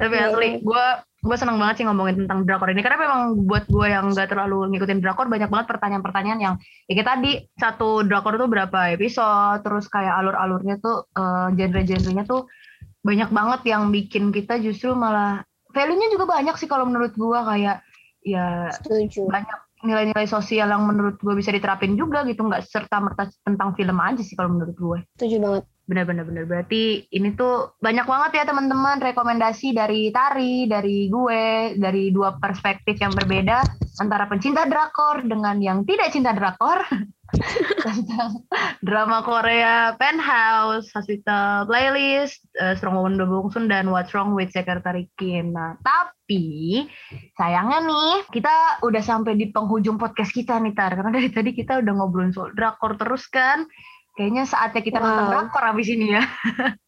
[0.00, 0.86] Tapi ya, asli gue
[1.20, 2.80] gue seneng banget sih ngomongin tentang drakor ini.
[2.80, 6.54] Karena memang buat gue yang gak terlalu ngikutin drakor banyak banget pertanyaan-pertanyaan yang
[6.88, 12.48] ya kayak tadi satu drakor tuh berapa episode terus kayak alur-alurnya tuh uh, genre-genrenya tuh
[13.00, 17.80] banyak banget yang bikin kita justru malah value-nya juga banyak sih kalau menurut gue kayak
[18.24, 19.28] ya Setuju.
[19.28, 23.96] banyak nilai-nilai sosial yang menurut gue bisa diterapin juga gitu nggak serta merta tentang film
[23.96, 25.64] aja sih kalau menurut gue setuju banget.
[25.90, 32.14] Benar-benar benar berarti ini tuh banyak banget ya teman-teman rekomendasi dari Tari dari gue dari
[32.14, 33.66] dua perspektif yang berbeda
[33.98, 36.86] antara pencinta drakor dengan yang tidak cinta drakor
[37.86, 38.42] tentang
[38.82, 45.06] drama Korea Penthouse, Hospital Playlist, uh, Strong Woman Do Bongsun dan What's Wrong with Secretary
[45.16, 45.54] Kim.
[45.54, 46.86] Nah, tapi
[47.38, 51.80] sayangnya nih kita udah sampai di penghujung podcast kita nih Tar, karena dari tadi kita
[51.80, 53.66] udah ngobrolin soal drakor terus kan.
[54.18, 55.06] Kayaknya saatnya kita wow.
[55.06, 56.24] nonton drakor abis ini ya.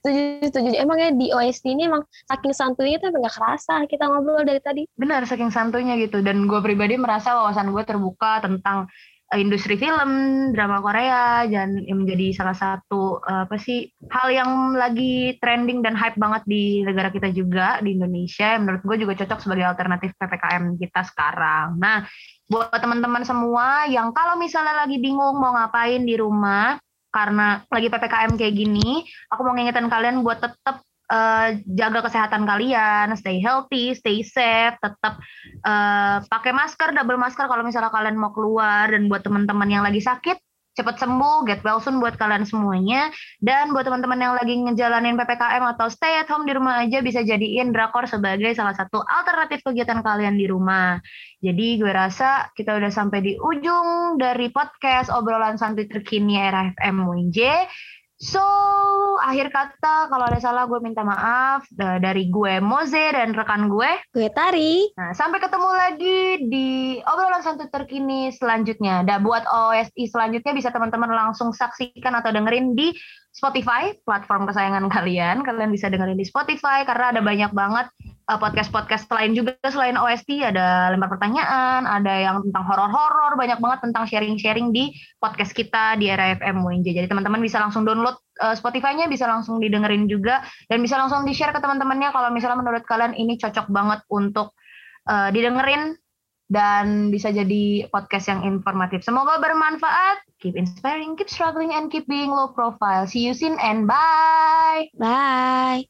[0.00, 0.22] setuju
[0.52, 4.82] setuju emangnya di OST ini emang saking santuinya tuh nggak kerasa kita ngobrol dari tadi
[4.96, 8.88] benar saking santuinya gitu dan gue pribadi merasa wawasan gue terbuka tentang
[9.34, 10.10] industri film
[10.54, 16.14] drama Korea dan menjadi salah satu eh, apa sih hal yang lagi trending dan hype
[16.14, 21.02] banget di negara kita juga di Indonesia menurut gue juga cocok sebagai alternatif ppkm kita
[21.10, 21.74] sekarang.
[21.82, 22.06] Nah
[22.46, 26.78] buat teman-teman semua yang kalau misalnya lagi bingung mau ngapain di rumah
[27.10, 29.02] karena lagi ppkm kayak gini,
[29.32, 35.18] aku mau ngingetin kalian buat tetap uh, jaga kesehatan kalian, stay healthy, stay safe, tetap
[35.62, 40.02] uh, pakai masker, double masker kalau misalnya kalian mau keluar dan buat teman-teman yang lagi
[40.02, 40.38] sakit
[40.76, 43.08] cepat sembuh, get well soon buat kalian semuanya.
[43.40, 47.24] Dan buat teman-teman yang lagi ngejalanin PPKM atau stay at home di rumah aja bisa
[47.24, 51.00] jadiin drakor sebagai salah satu alternatif kegiatan kalian di rumah.
[51.40, 57.08] Jadi gue rasa kita udah sampai di ujung dari podcast obrolan santai terkini era FM
[57.08, 57.40] UNJ.
[58.16, 58.40] So,
[59.20, 63.90] akhir kata kalau ada salah gue minta maaf dari gue Moze dan rekan gue.
[64.08, 64.88] Gue Tari.
[64.96, 66.68] Nah, sampai ketemu lagi di
[67.04, 69.04] obrolan santai terkini selanjutnya.
[69.04, 72.96] Dan buat OSI selanjutnya bisa teman-teman langsung saksikan atau dengerin di
[73.36, 75.44] Spotify, platform kesayangan kalian.
[75.44, 77.92] Kalian bisa dengerin di Spotify karena ada banyak banget
[78.26, 80.42] podcast-podcast lain juga selain OST.
[80.42, 84.90] Ada lempar pertanyaan, ada yang tentang horor-horor, banyak banget tentang sharing-sharing di
[85.22, 86.90] podcast kita di era FM UNJ.
[86.90, 91.54] Jadi teman-teman bisa langsung download uh, Spotify-nya, bisa langsung didengerin juga, dan bisa langsung di-share
[91.54, 94.58] ke teman-temannya kalau misalnya menurut kalian ini cocok banget untuk
[95.06, 95.94] uh, didengerin
[96.46, 99.02] dan bisa jadi podcast yang informatif.
[99.02, 100.26] Semoga bermanfaat.
[100.42, 103.06] Keep inspiring, keep struggling, and keep being low profile.
[103.06, 104.90] See you soon and bye.
[104.98, 105.86] Bye.